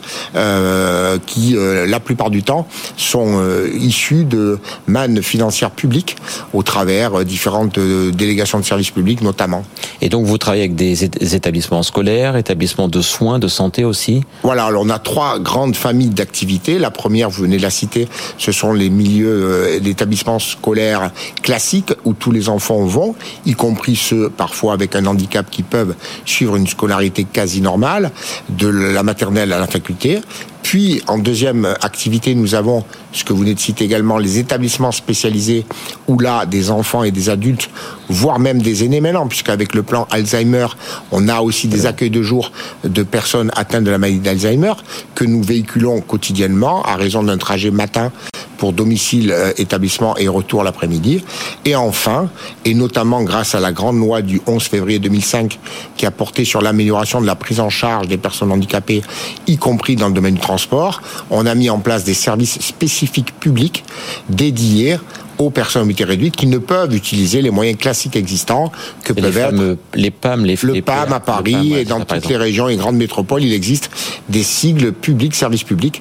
qui, 1.27 1.57
la 1.95 2.01
plupart 2.01 2.31
du 2.31 2.43
temps, 2.43 2.67
sont 2.97 3.43
issus 3.75 3.98
de 4.25 4.59
mannes 4.87 5.23
financières 5.23 5.71
publiques 5.71 6.17
au 6.53 6.63
travers 6.63 7.25
différentes 7.25 7.79
délégations 7.79 8.61
de 8.61 8.65
services 8.65 8.91
publics 8.91 9.21
notamment. 9.23 9.65
Et 10.01 10.09
donc 10.09 10.27
vous 10.27 10.39
travaillez 10.39 10.65
avec 10.65 10.75
des 10.75 11.05
établissements 11.35 11.83
scolaires, 11.83 12.37
établissements 12.37 12.89
de 12.89 13.01
soins, 13.01 13.39
de 13.39 13.49
santé 13.49 13.85
aussi? 13.85 14.23
Voilà, 14.43 14.65
alors 14.65 14.83
on 14.85 14.91
a 14.91 14.99
trois 14.99 15.39
grandes 15.39 15.77
familles 15.77 16.11
d'activités. 16.11 16.79
La 16.79 16.91
première, 16.91 17.31
vous 17.31 17.43
venez 17.43 17.57
de 17.57 17.63
la 17.63 17.71
citer, 17.71 18.09
ce 18.39 18.53
sont 18.53 18.73
les 18.73 18.91
milieux 18.91 19.81
d'établissements 19.81 20.37
euh, 20.37 20.39
scolaires 20.39 21.11
classiques 21.43 21.93
où 22.05 22.13
tous 22.13 22.31
les 22.31 22.49
enfants 22.49 22.85
vont, 22.85 23.15
y 23.47 23.55
compris 23.55 23.97
ceux 23.97 24.31
parfois 24.31 24.73
avec 24.73 24.95
un 24.95 25.07
handicap 25.07 25.51
qui 25.51 25.63
peuvent 25.63 25.95
suivre 26.25 26.57
une 26.57 26.67
scolarité 26.67 27.25
quasi 27.25 27.61
normale, 27.61 28.11
de 28.49 28.69
la 28.69 29.03
maternelle 29.03 29.53
à 29.53 29.59
la 29.59 29.67
faculté. 29.67 30.21
Puis, 30.63 31.03
en 31.07 31.19
deuxième 31.19 31.65
activité, 31.81 32.35
nous 32.35 32.55
avons 32.55 32.85
ce 33.13 33.25
que 33.25 33.33
vous 33.33 33.41
venez 33.41 33.55
de 33.55 33.61
citer 33.61 33.85
également, 33.85 34.19
les 34.19 34.39
établissements 34.39 34.93
spécialisés 34.93 35.65
où 36.07 36.19
là, 36.19 36.47
des 36.47 36.71
enfants 36.71 37.05
et 37.05 37.11
des 37.11 37.31
adultes, 37.31 37.71
voire 38.09 38.39
même 38.39 38.61
des 38.61 38.85
aînés 38.85 39.01
maintenant, 39.01 39.27
puisqu'avec 39.27 39.75
le 39.75 39.83
plan 39.83 40.07
Alzheimer, 40.11 40.67
on 41.11 41.29
a 41.29 41.41
aussi 41.41 41.69
des 41.69 41.87
accueils 41.87 42.11
de 42.11 42.23
jour 42.23 42.53
de 42.85 43.03
personnes 43.03 43.51
atteintes 43.57 43.85
de 43.85 43.91
la 43.91 43.99
maladie 43.99 44.21
d'Alzheimer 44.21 44.75
que 45.15 45.25
nous 45.25 45.43
véhiculons 45.43 46.01
quotidiennement 46.01 46.83
à 46.83 46.97
raison 46.97 47.23
d'un 47.23 47.39
trajet 47.39 47.71
matin 47.71 48.13
pour 48.59 48.73
domicile, 48.73 49.31
euh, 49.33 49.53
établissement 49.57 50.17
et 50.19 50.29
retour 50.29 50.63
l'après-midi. 50.63 51.25
Et 51.65 51.75
enfin, 51.75 52.29
et 52.65 52.75
notamment 52.75 53.23
grâce 53.23 53.55
à 53.55 53.61
la 53.61 53.73
grande 53.73 53.99
loi 53.99 54.21
du 54.21 54.43
11 54.47 54.63
février 54.63 54.99
2005 54.99 55.59
qui 55.97 56.05
a 56.05 56.11
porté 56.11 56.45
sur 56.45 56.61
l'amélioration 56.61 57.21
de 57.21 57.27
la 57.27 57.37
prise 57.37 57.61
en 57.61 57.71
charge 57.71 58.09
des 58.09 58.19
personnes 58.19 58.53
handicapées, 58.53 59.03
y 59.47 59.57
compris 59.57 59.97
dans 59.97 60.09
le 60.09 60.15
domaine 60.15 60.35
du 60.35 60.41
transport, 60.41 61.01
on 61.31 61.47
a 61.47 61.55
mis 61.55 61.71
en 61.71 61.79
place 61.79 62.05
des 62.05 62.15
services 62.15 62.61
spécifiques 62.61 63.39
publics 63.41 63.85
dédiés 64.29 64.99
aux 65.39 65.51
personnes 65.51 65.83
à 65.83 65.85
mobilité 65.85 66.05
réduite 66.05 66.37
qui 66.37 66.47
ne 66.47 66.59
peuvent 66.59 66.95
utiliser 66.95 67.43
les 67.43 67.51
moyens 67.51 67.79
classiques 67.79 68.17
existants 68.17 68.73
que 69.05 69.13
peuvent 69.13 69.37
être 69.37 69.77
les 69.95 70.11
PAM, 70.11 70.45
les 70.45 70.59
le 70.63 70.83
PAM 70.83 71.13
à 71.13 71.21
Paris 71.21 71.75
et 71.75 71.85
dans 71.85 72.01
toutes 72.01 72.29
les 72.29 72.37
régions 72.37 72.69
et 72.69 72.77
grandes 72.77 72.97
métropoles, 72.97 73.43
il 73.43 73.53
existe 73.53 73.91
des 74.29 74.43
sigles 74.43 74.93
publics, 74.93 75.35
services 75.35 75.65
publics, 75.65 76.01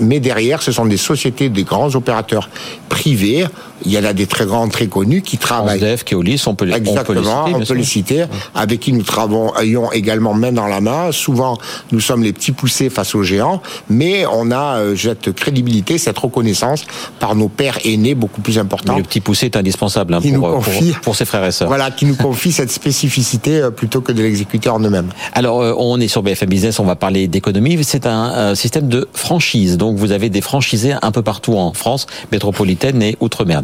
mais 0.00 0.20
derrière, 0.20 0.62
ce 0.62 0.72
sont 0.72 0.86
des 0.86 0.96
sociétés, 0.96 1.48
des 1.48 1.64
grands 1.64 1.94
opérateurs 1.94 2.48
privés 2.88 3.46
il 3.84 3.92
y 3.92 3.98
en 3.98 4.04
a 4.04 4.12
des 4.12 4.26
très 4.26 4.46
grands, 4.46 4.68
très 4.68 4.86
connus 4.86 5.22
qui 5.22 5.38
travaillent. 5.38 5.78
Transdev, 5.78 6.04
Keolis, 6.04 6.42
on 6.46 6.54
peut 6.54 6.64
les, 6.64 6.74
Exactement, 6.74 7.46
on 7.46 7.60
peut 7.60 7.74
les 7.74 7.84
citer, 7.84 8.24
avec 8.54 8.80
qui 8.80 8.92
nous 8.92 9.02
travaillons 9.02 9.92
également 9.92 10.34
main 10.34 10.52
dans 10.52 10.66
la 10.66 10.80
main. 10.80 11.12
Souvent, 11.12 11.58
nous 11.92 12.00
sommes 12.00 12.22
les 12.22 12.32
petits 12.32 12.52
poussés 12.52 12.90
face 12.90 13.14
aux 13.14 13.22
géants, 13.22 13.62
mais 13.88 14.26
on 14.26 14.50
a 14.50 14.78
euh, 14.78 14.96
cette 14.96 15.32
crédibilité, 15.32 15.98
cette 15.98 16.18
reconnaissance 16.18 16.84
par 17.20 17.34
nos 17.34 17.48
pères 17.48 17.78
aînés 17.84 18.14
beaucoup 18.14 18.40
plus 18.40 18.58
le 18.96 19.02
petit 19.02 19.20
poussé 19.20 19.46
est 19.46 19.56
indispensable 19.56 20.14
hein, 20.14 20.20
pour, 20.20 20.48
euh, 20.48 20.58
pour, 20.58 21.00
pour, 21.02 21.16
ses 21.16 21.24
frères 21.24 21.44
et 21.44 21.52
sœurs. 21.52 21.68
Voilà, 21.68 21.90
qui 21.90 22.06
nous 22.06 22.16
confie 22.16 22.52
cette 22.52 22.70
spécificité 22.70 23.60
euh, 23.60 23.70
plutôt 23.70 24.00
que 24.00 24.12
de 24.12 24.22
l'exécuter 24.22 24.68
en 24.68 24.80
eux-mêmes. 24.80 25.08
Alors, 25.34 25.58
on 25.78 26.00
est 26.00 26.08
sur 26.08 26.22
BFM 26.22 26.48
Business, 26.48 26.78
on 26.78 26.84
va 26.84 26.96
parler 26.96 27.28
d'économie. 27.28 27.78
C'est 27.84 28.06
un, 28.06 28.54
système 28.54 28.88
de 28.88 29.08
franchise, 29.12 29.76
donc 29.76 29.96
vous 29.96 30.12
avez 30.12 30.30
des 30.30 30.40
franchisés 30.40 30.94
un 31.00 31.10
peu 31.10 31.22
partout 31.22 31.56
en 31.56 31.72
France 31.72 32.06
métropolitaine 32.32 33.02
et 33.02 33.16
outre-mer 33.20 33.62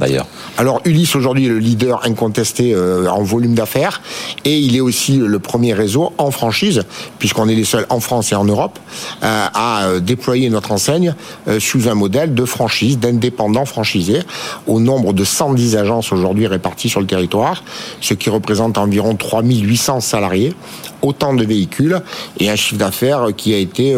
alors 0.58 0.80
Ulysse 0.84 1.16
aujourd'hui 1.16 1.46
est 1.46 1.48
le 1.48 1.58
leader 1.58 2.04
incontesté 2.04 2.74
euh, 2.74 3.08
en 3.08 3.22
volume 3.22 3.54
d'affaires 3.54 4.02
et 4.44 4.58
il 4.58 4.76
est 4.76 4.80
aussi 4.80 5.16
le 5.16 5.38
premier 5.38 5.72
réseau 5.72 6.12
en 6.18 6.30
franchise 6.30 6.82
puisqu'on 7.18 7.48
est 7.48 7.54
les 7.54 7.64
seuls 7.64 7.86
en 7.90 8.00
France 8.00 8.32
et 8.32 8.34
en 8.34 8.44
Europe 8.44 8.78
euh, 9.22 9.46
à 9.52 9.84
euh, 9.84 10.00
déployer 10.00 10.50
notre 10.50 10.72
enseigne 10.72 11.14
sous 11.58 11.88
un 11.88 11.94
modèle 11.94 12.34
de 12.34 12.44
franchise, 12.44 12.98
d'indépendants 12.98 13.64
franchisés 13.64 14.20
au 14.66 14.80
nombre 14.96 15.12
de 15.12 15.24
110 15.24 15.76
agences 15.76 16.12
aujourd'hui 16.12 16.46
réparties 16.46 16.88
sur 16.88 17.00
le 17.00 17.06
territoire, 17.06 17.62
ce 18.00 18.14
qui 18.14 18.30
représente 18.30 18.78
environ 18.78 19.14
3800 19.14 20.00
salariés, 20.00 20.54
autant 21.02 21.34
de 21.34 21.44
véhicules 21.44 22.00
et 22.40 22.50
un 22.50 22.56
chiffre 22.56 22.78
d'affaires 22.78 23.28
qui 23.36 23.54
a 23.54 23.58
été 23.58 23.94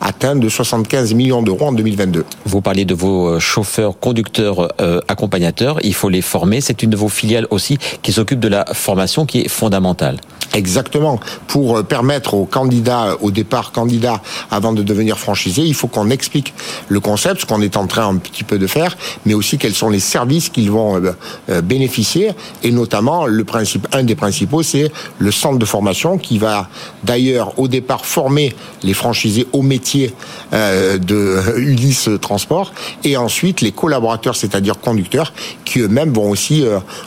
atteint 0.00 0.36
de 0.36 0.48
75 0.48 1.14
millions 1.14 1.42
d'euros 1.42 1.66
en 1.66 1.72
2022. 1.72 2.24
Vous 2.46 2.60
parlez 2.60 2.84
de 2.84 2.94
vos 2.94 3.38
chauffeurs, 3.38 3.98
conducteurs 3.98 4.72
accompagnés 5.08 5.36
il 5.82 5.94
faut 5.94 6.08
les 6.08 6.22
former. 6.22 6.60
C'est 6.60 6.82
une 6.82 6.90
de 6.90 6.96
vos 6.96 7.08
filiales 7.08 7.46
aussi 7.50 7.78
qui 8.02 8.12
s'occupe 8.12 8.40
de 8.40 8.48
la 8.48 8.64
formation 8.72 9.26
qui 9.26 9.40
est 9.40 9.48
fondamentale. 9.48 10.18
Exactement. 10.54 11.20
Pour 11.48 11.76
euh, 11.76 11.82
permettre 11.82 12.34
aux 12.34 12.46
candidats, 12.46 13.16
au 13.20 13.30
départ 13.30 13.72
candidats, 13.72 14.22
avant 14.50 14.72
de 14.72 14.82
devenir 14.82 15.18
franchisés, 15.18 15.62
il 15.62 15.74
faut 15.74 15.88
qu'on 15.88 16.08
explique 16.08 16.54
le 16.88 17.00
concept, 17.00 17.42
ce 17.42 17.46
qu'on 17.46 17.60
est 17.60 17.76
en 17.76 17.86
train 17.86 18.08
un 18.08 18.16
petit 18.16 18.44
peu 18.44 18.58
de 18.58 18.66
faire, 18.66 18.96
mais 19.26 19.34
aussi 19.34 19.58
quels 19.58 19.74
sont 19.74 19.90
les 19.90 20.00
services 20.00 20.35
qu'ils 20.40 20.70
vont 20.70 20.96
euh, 20.96 21.12
euh, 21.50 21.62
bénéficier. 21.62 22.32
Et 22.62 22.70
notamment, 22.70 23.26
le 23.26 23.44
principe, 23.44 23.86
un 23.92 24.04
des 24.04 24.14
principaux, 24.14 24.62
c'est 24.62 24.90
le 25.18 25.30
centre 25.30 25.58
de 25.58 25.64
formation 25.64 26.18
qui 26.18 26.38
va 26.38 26.68
d'ailleurs 27.04 27.58
au 27.58 27.68
départ 27.68 28.06
former 28.06 28.54
les 28.82 28.94
franchisés 28.94 29.46
au 29.52 29.62
métier 29.62 30.14
de 30.52 31.56
Ulysse 31.56 32.08
Transport 32.20 32.72
et 33.04 33.16
ensuite 33.16 33.60
les 33.60 33.72
collaborateurs, 33.72 34.36
c'est-à-dire 34.36 34.78
conducteurs, 34.78 35.32
qui 35.64 35.80
eux-mêmes 35.80 36.12
vont 36.12 36.30
aussi 36.30 36.64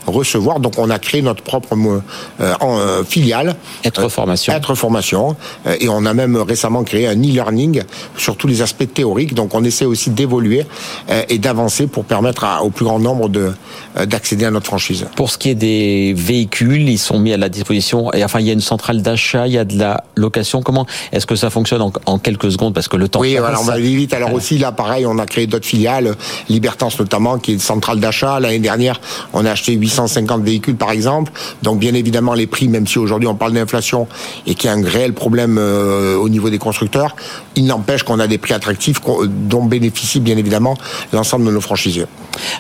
recevoir. 0.08 0.60
Donc 0.60 0.78
on 0.78 0.90
a 0.90 1.00
créé 1.00 1.22
notre 1.22 1.44
propre 1.44 1.76
filiale 3.08 3.56
être 3.84 4.06
euh, 4.06 4.10
formation. 4.10 4.54
Être 4.54 4.76
formation. 4.76 5.36
Euh, 5.66 5.76
et 5.80 5.90
on 5.90 6.06
a 6.06 6.14
même 6.14 6.38
récemment 6.38 6.84
créé 6.84 7.08
un 7.08 7.16
e-learning 7.16 7.84
sur 8.18 8.36
tous 8.36 8.48
les 8.48 8.62
aspects 8.62 8.92
théoriques. 8.92 9.34
Donc 9.34 9.54
on 9.54 9.64
essaie 9.64 9.86
aussi 9.86 10.10
d'évoluer 10.10 10.66
euh, 11.10 11.24
et 11.30 11.38
d'avancer 11.38 11.88
pour 11.88 12.06
permettre 12.06 12.46
au 12.62 12.70
plus 12.70 12.86
grand 12.86 13.00
nombre 13.00 13.19
de 13.28 13.52
d'accéder 14.06 14.46
à 14.46 14.52
notre 14.52 14.68
franchise. 14.68 15.08
Pour 15.16 15.32
ce 15.32 15.38
qui 15.38 15.50
est 15.50 15.56
des 15.56 16.14
véhicules, 16.16 16.88
ils 16.88 17.00
sont 17.00 17.20
mis 17.20 17.34
à 17.34 17.38
la 17.38 17.50
disposition. 17.50 18.14
Et 18.14 18.24
enfin, 18.24 18.40
il 18.40 18.46
y 18.46 18.50
a 18.50 18.54
une 18.54 18.62
centrale 18.62 19.02
d'achat, 19.02 19.48
il 19.48 19.54
y 19.54 19.58
a 19.58 19.66
de 19.66 19.78
la 19.78 20.04
location. 20.16 20.62
Comment 20.62 20.86
est-ce 21.12 21.26
que 21.26 21.36
ça 21.36 21.50
fonctionne 21.50 21.82
en, 22.06 22.20
quelques 22.20 22.52
secondes? 22.52 22.74
Parce 22.74 22.88
que 22.88 22.98
le 22.98 23.10
temps. 23.10 23.20
Oui, 23.20 23.36
alors 23.38 23.62
on 23.62 23.66
va 23.66 23.74
aller 23.74 23.96
vite. 23.96 24.14
Alors 24.14 24.34
aussi 24.34 24.58
là, 24.58 24.72
pareil, 24.72 25.06
on 25.06 25.18
a 25.18 25.26
créé 25.26 25.48
d'autres 25.48 25.66
filiales, 25.66 26.16
Libertance 26.50 27.00
notamment, 27.00 27.40
qui 27.40 27.52
est 27.52 27.54
une 27.56 27.60
centrale 27.60 28.00
d'achat. 28.00 28.40
L'année 28.40 28.60
dernière, 28.60 29.02
on 29.34 29.46
a 29.46 29.52
acheté 29.52 29.74
850 29.74 30.44
véhicules 30.44 30.76
par 30.76 30.92
exemple. 30.92 31.32
Donc 31.64 31.80
bien 31.80 31.94
évidemment, 31.94 32.34
les 32.34 32.48
prix, 32.48 32.68
même 32.68 32.88
si 32.88 33.00
aujourd'hui 33.00 33.28
on 33.28 33.36
parle 33.36 33.54
d'inflation 33.54 34.08
et 34.46 34.56
qu'il 34.56 34.70
y 34.70 34.74
a 34.74 34.76
un 34.76 34.84
réel 34.84 35.14
problème 35.14 35.58
euh, 35.58 36.16
au 36.16 36.30
niveau 36.30 36.50
des 36.50 36.60
constructeurs, 36.60 37.16
il 37.56 37.66
n'empêche 37.66 38.04
qu'on 38.04 38.20
a 38.20 38.28
des 38.28 38.38
prix 38.38 38.54
attractifs 38.54 39.02
dont 39.28 39.66
bénéficient 39.66 40.20
bien 40.20 40.38
évidemment 40.38 40.76
l'ensemble 41.14 41.46
de 41.46 41.52
nos 41.52 41.62
franchisés. 41.62 42.06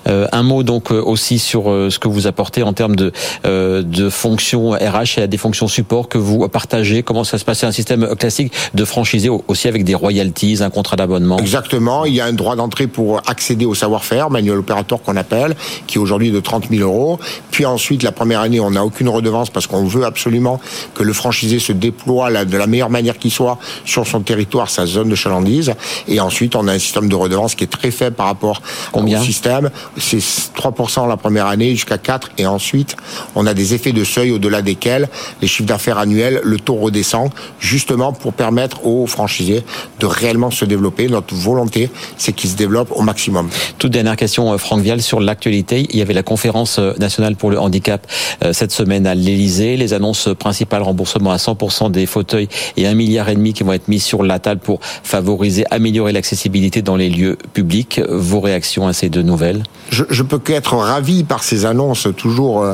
Euh, 0.07 0.27
un 0.31 0.38
mot 0.43 0.63
donc 0.63 0.91
euh, 0.91 1.01
aussi 1.01 1.39
sur 1.39 1.65
ce 1.65 1.99
que 1.99 2.07
vous 2.07 2.27
apportez 2.27 2.63
en 2.63 2.73
termes 2.73 2.95
de, 2.95 3.11
de 3.43 4.09
fonctions 4.09 4.71
RH 4.71 5.19
et 5.19 5.27
des 5.27 5.37
fonctions 5.37 5.67
support 5.67 6.09
que 6.09 6.17
vous 6.17 6.47
partagez. 6.47 7.03
Comment 7.03 7.23
ça 7.23 7.37
se 7.37 7.45
passe? 7.45 7.63
Un 7.63 7.71
système 7.71 8.15
classique 8.15 8.53
de 8.73 8.85
franchisé 8.85 9.29
aussi 9.29 9.67
avec 9.67 9.83
des 9.83 9.95
royalties, 9.95 10.59
un 10.61 10.69
contrat 10.69 10.95
d'abonnement? 10.95 11.37
Exactement. 11.37 12.05
Il 12.05 12.15
y 12.15 12.21
a 12.21 12.25
un 12.25 12.33
droit 12.33 12.55
d'entrée 12.55 12.87
pour 12.87 13.21
accéder 13.27 13.65
au 13.65 13.75
savoir-faire, 13.75 14.29
manuel 14.29 14.59
opérateur 14.59 15.01
qu'on 15.01 15.15
appelle, 15.15 15.55
qui 15.87 15.97
est 15.97 16.01
aujourd'hui 16.01 16.31
de 16.31 16.39
30 16.39 16.69
000 16.69 16.81
euros. 16.81 17.19
Puis 17.51 17.65
ensuite, 17.65 18.03
la 18.03 18.11
première 18.11 18.41
année, 18.41 18.59
on 18.59 18.71
n'a 18.71 18.85
aucune 18.85 19.09
redevance 19.09 19.49
parce 19.49 19.67
qu'on 19.67 19.85
veut 19.85 20.05
absolument 20.05 20.59
que 20.93 21.03
le 21.03 21.13
franchisé 21.13 21.59
se 21.59 21.71
déploie 21.73 22.45
de 22.45 22.57
la 22.57 22.67
meilleure 22.67 22.89
manière 22.89 23.17
qui 23.17 23.29
soit 23.29 23.57
sur 23.85 24.07
son 24.07 24.21
territoire, 24.21 24.69
sa 24.69 24.85
zone 24.85 25.09
de 25.09 25.15
chalandise. 25.15 25.73
Et 26.07 26.19
ensuite, 26.19 26.55
on 26.55 26.67
a 26.67 26.73
un 26.73 26.79
système 26.79 27.09
de 27.09 27.15
redevance 27.15 27.55
qui 27.55 27.63
est 27.63 27.67
très 27.67 27.91
faible 27.91 28.15
par 28.15 28.27
rapport 28.27 28.61
au 28.93 29.05
système. 29.17 29.69
C'est 29.97 30.19
3% 30.55 31.07
la 31.07 31.17
première 31.17 31.47
année 31.47 31.71
jusqu'à 31.71 31.97
4 31.97 32.31
et 32.37 32.45
ensuite, 32.45 32.95
on 33.35 33.45
a 33.45 33.53
des 33.53 33.73
effets 33.73 33.91
de 33.91 34.03
seuil 34.03 34.31
au-delà 34.31 34.61
desquels 34.61 35.09
les 35.41 35.47
chiffres 35.47 35.67
d'affaires 35.67 35.97
annuels 35.97 36.41
le 36.43 36.59
taux 36.59 36.75
redescend, 36.75 37.29
justement 37.59 38.13
pour 38.13 38.33
permettre 38.33 38.85
aux 38.85 39.07
franchisés 39.07 39.63
de 39.99 40.05
réellement 40.05 40.51
se 40.51 40.65
développer. 40.65 41.07
Notre 41.07 41.35
volonté, 41.35 41.89
c'est 42.17 42.33
qu'ils 42.33 42.49
se 42.49 42.55
développent 42.55 42.91
au 42.91 43.01
maximum. 43.01 43.49
Toute 43.77 43.91
dernière 43.91 44.15
question, 44.15 44.53
euh, 44.53 44.57
Franck 44.57 44.81
Vial, 44.81 45.01
sur 45.01 45.19
l'actualité. 45.19 45.87
Il 45.89 45.97
y 45.97 46.01
avait 46.01 46.13
la 46.13 46.23
conférence 46.23 46.79
euh, 46.79 46.93
nationale 46.99 47.35
pour 47.35 47.51
le 47.51 47.59
handicap 47.59 48.05
euh, 48.43 48.53
cette 48.53 48.71
semaine 48.71 49.07
à 49.07 49.15
l'Elysée. 49.15 49.77
Les 49.77 49.93
annonces 49.93 50.29
principales, 50.37 50.83
remboursement 50.83 51.31
à 51.31 51.37
100% 51.37 51.91
des 51.91 52.05
fauteuils 52.05 52.49
et 52.77 52.87
un 52.87 52.93
milliard 52.93 53.29
et 53.29 53.35
demi 53.35 53.53
qui 53.53 53.63
vont 53.63 53.73
être 53.73 53.87
mis 53.87 53.99
sur 53.99 54.23
la 54.23 54.39
table 54.39 54.61
pour 54.61 54.79
favoriser, 54.81 55.65
améliorer 55.71 56.11
l'accessibilité 56.11 56.81
dans 56.81 56.95
les 56.95 57.09
lieux 57.09 57.37
publics. 57.53 58.01
Vos 58.09 58.39
réactions 58.39 58.87
à 58.87 58.93
ces 58.93 59.09
deux 59.09 59.21
nouvelles? 59.21 59.63
Je, 59.89 60.03
je 60.09 60.23
peux 60.23 60.39
qu'être 60.39 60.75
ravi 60.75 61.23
par 61.23 61.43
ces 61.43 61.65
annonces 61.65 62.07
toujours 62.15 62.65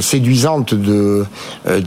séduisantes 0.00 0.74
de 0.74 1.24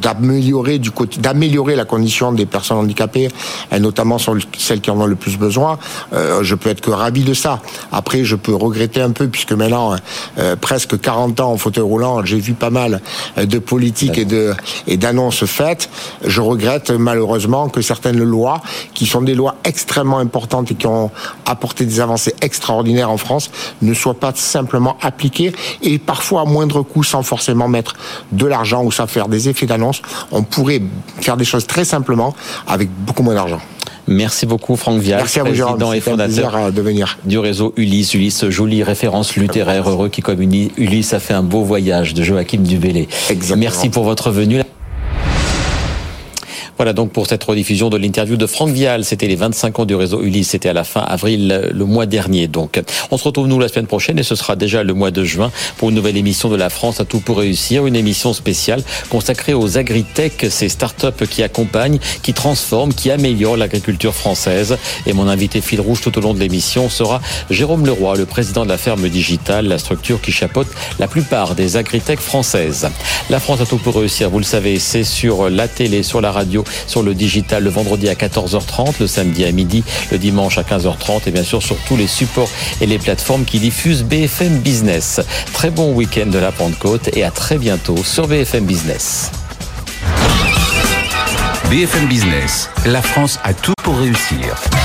d'améliorer 0.01 0.79
du 0.79 0.91
côté 0.91 1.19
d'améliorer 1.19 1.75
la 1.75 1.85
condition 1.85 2.31
des 2.31 2.45
personnes 2.45 2.77
handicapées, 2.77 3.29
et 3.71 3.79
notamment 3.79 4.17
sur 4.17 4.35
celles 4.57 4.81
qui 4.81 4.91
en 4.91 4.99
ont 4.99 5.05
le 5.05 5.15
plus 5.15 5.37
besoin. 5.37 5.77
je 6.11 6.55
peux 6.55 6.69
être 6.69 6.81
que 6.81 6.91
ravi 6.91 7.23
de 7.23 7.33
ça. 7.33 7.61
Après, 7.91 8.23
je 8.23 8.35
peux 8.35 8.55
regretter 8.55 9.01
un 9.01 9.11
peu 9.11 9.27
puisque 9.27 9.53
maintenant, 9.53 9.95
euh, 10.37 10.55
presque 10.55 10.99
40 10.99 11.39
ans 11.39 11.51
en 11.51 11.57
fauteuil 11.57 11.83
roulant, 11.83 12.23
j'ai 12.25 12.39
vu 12.39 12.53
pas 12.53 12.69
mal 12.69 13.01
euh, 13.37 13.45
de 13.45 13.59
politiques 13.59 14.17
et 14.17 14.25
de 14.25 14.53
et 14.87 14.97
d'annonces 14.97 15.45
faites. 15.45 15.89
Je 16.25 16.41
regrette 16.41 16.91
malheureusement 16.91 17.69
que 17.69 17.81
certaines 17.81 18.21
lois, 18.23 18.61
qui 18.93 19.05
sont 19.05 19.21
des 19.21 19.35
lois 19.35 19.55
extrêmement 19.63 20.19
importantes 20.19 20.71
et 20.71 20.75
qui 20.75 20.87
ont 20.87 21.11
apporté 21.45 21.85
des 21.85 21.99
avancées 21.99 22.35
extraordinaires 22.41 23.09
en 23.09 23.17
France, 23.17 23.49
ne 23.81 23.93
soient 23.93 24.13
pas 24.13 24.33
simplement 24.43 24.97
appliquées 25.01 25.53
et 25.81 25.99
parfois 25.99 26.41
à 26.41 26.45
moindre 26.45 26.81
coût 26.81 27.03
sans 27.03 27.23
forcément 27.23 27.67
mettre 27.67 27.95
de 28.31 28.45
l'argent 28.45 28.83
ou 28.83 28.91
ça 28.91 29.07
faire 29.07 29.27
des 29.27 29.49
effets 29.49 29.65
d'annonce. 29.65 30.01
On 30.31 30.43
pourrait 30.43 30.81
faire 31.21 31.37
des 31.37 31.45
choses 31.45 31.67
très 31.67 31.85
simplement 31.85 32.35
avec 32.67 32.89
beaucoup 32.89 33.23
moins 33.23 33.35
d'argent. 33.35 33.59
Merci 34.07 34.45
beaucoup 34.45 34.75
Franck 34.75 34.99
Vial, 34.99 35.19
Merci 35.19 35.39
à 35.39 35.43
vous, 35.43 35.49
président 35.49 35.93
et 35.93 36.01
fondateur 36.01 36.55
euh, 36.55 36.71
de 36.71 36.81
venir. 36.81 37.17
du 37.23 37.37
réseau 37.39 37.73
Ulysse. 37.77 38.13
Ulysse, 38.13 38.49
jolie 38.49 38.83
référence 38.83 39.35
littéraire, 39.35 39.89
heureux 39.89 40.09
qui 40.09 40.21
comme 40.21 40.41
Ulysse 40.41 41.13
a 41.13 41.19
fait 41.19 41.33
un 41.33 41.43
beau 41.43 41.63
voyage 41.63 42.13
de 42.13 42.21
Joachim 42.23 42.59
Dubélé. 42.59 43.07
Merci 43.55 43.89
pour 43.89 44.03
votre 44.03 44.29
venue. 44.29 44.61
Voilà 46.77 46.93
donc 46.93 47.11
pour 47.11 47.27
cette 47.27 47.43
rediffusion 47.43 47.89
de 47.89 47.97
l'interview 47.97 48.35
de 48.35 48.47
Franck 48.47 48.69
Vial. 48.69 49.05
C'était 49.05 49.27
les 49.27 49.35
25 49.35 49.79
ans 49.79 49.85
du 49.85 49.93
réseau 49.93 50.23
Ulysse. 50.23 50.49
C'était 50.49 50.69
à 50.69 50.73
la 50.73 50.83
fin 50.83 51.01
avril 51.01 51.69
le 51.71 51.85
mois 51.85 52.07
dernier. 52.07 52.47
Donc, 52.47 52.81
on 53.11 53.17
se 53.17 53.23
retrouve 53.25 53.47
nous 53.47 53.59
la 53.59 53.67
semaine 53.67 53.85
prochaine 53.85 54.17
et 54.17 54.23
ce 54.23 54.33
sera 54.33 54.55
déjà 54.55 54.83
le 54.83 54.95
mois 54.95 55.11
de 55.11 55.23
juin 55.23 55.51
pour 55.77 55.89
une 55.89 55.95
nouvelle 55.95 56.17
émission 56.17 56.49
de 56.49 56.55
la 56.55 56.71
France 56.71 56.99
à 56.99 57.05
tout 57.05 57.19
pour 57.19 57.37
réussir. 57.37 57.85
Une 57.85 57.95
émission 57.95 58.33
spéciale 58.33 58.81
consacrée 59.09 59.53
aux 59.53 59.77
agritech, 59.77 60.47
ces 60.49 60.67
startups 60.67 61.27
qui 61.29 61.43
accompagnent, 61.43 61.99
qui 62.23 62.33
transforment, 62.33 62.93
qui 62.93 63.11
améliorent 63.11 63.57
l'agriculture 63.57 64.15
française. 64.15 64.77
Et 65.05 65.13
mon 65.13 65.27
invité 65.27 65.61
fil 65.61 65.79
rouge 65.79 66.01
tout 66.01 66.17
au 66.17 66.21
long 66.21 66.33
de 66.33 66.39
l'émission 66.39 66.89
sera 66.89 67.21
Jérôme 67.51 67.85
Leroy, 67.85 68.15
le 68.15 68.25
président 68.25 68.63
de 68.63 68.69
la 68.69 68.79
ferme 68.79 69.09
digitale, 69.09 69.67
la 69.67 69.77
structure 69.77 70.21
qui 70.21 70.31
chapeaute 70.31 70.67
la 70.97 71.07
plupart 71.07 71.53
des 71.53 71.77
agritech 71.77 72.19
françaises. 72.19 72.89
La 73.29 73.39
France 73.39 73.61
à 73.61 73.67
tout 73.67 73.77
pour 73.77 73.95
réussir, 73.95 74.31
vous 74.31 74.39
le 74.39 74.43
savez, 74.43 74.79
c'est 74.79 75.03
sur 75.03 75.51
la 75.51 75.67
télé, 75.67 76.01
sur 76.01 76.19
la 76.19 76.31
sur 76.87 77.03
le 77.03 77.13
digital 77.13 77.63
le 77.63 77.69
vendredi 77.69 78.09
à 78.09 78.13
14h30, 78.13 78.95
le 78.99 79.07
samedi 79.07 79.45
à 79.45 79.51
midi, 79.51 79.83
le 80.11 80.17
dimanche 80.17 80.57
à 80.57 80.63
15h30 80.63 81.21
et 81.27 81.31
bien 81.31 81.43
sûr 81.43 81.61
sur 81.61 81.77
tous 81.87 81.97
les 81.97 82.07
supports 82.07 82.49
et 82.81 82.85
les 82.85 82.99
plateformes 82.99 83.45
qui 83.45 83.59
diffusent 83.59 84.03
BFM 84.03 84.59
Business. 84.59 85.21
Très 85.53 85.69
bon 85.69 85.93
week-end 85.93 86.27
de 86.27 86.39
la 86.39 86.51
Pentecôte 86.51 87.09
et 87.15 87.23
à 87.23 87.31
très 87.31 87.57
bientôt 87.57 87.97
sur 88.03 88.27
BFM 88.27 88.65
Business. 88.65 89.31
BFM 91.69 92.07
Business, 92.07 92.69
la 92.85 93.01
France 93.01 93.39
a 93.43 93.53
tout 93.53 93.73
pour 93.83 93.97
réussir. 93.97 94.82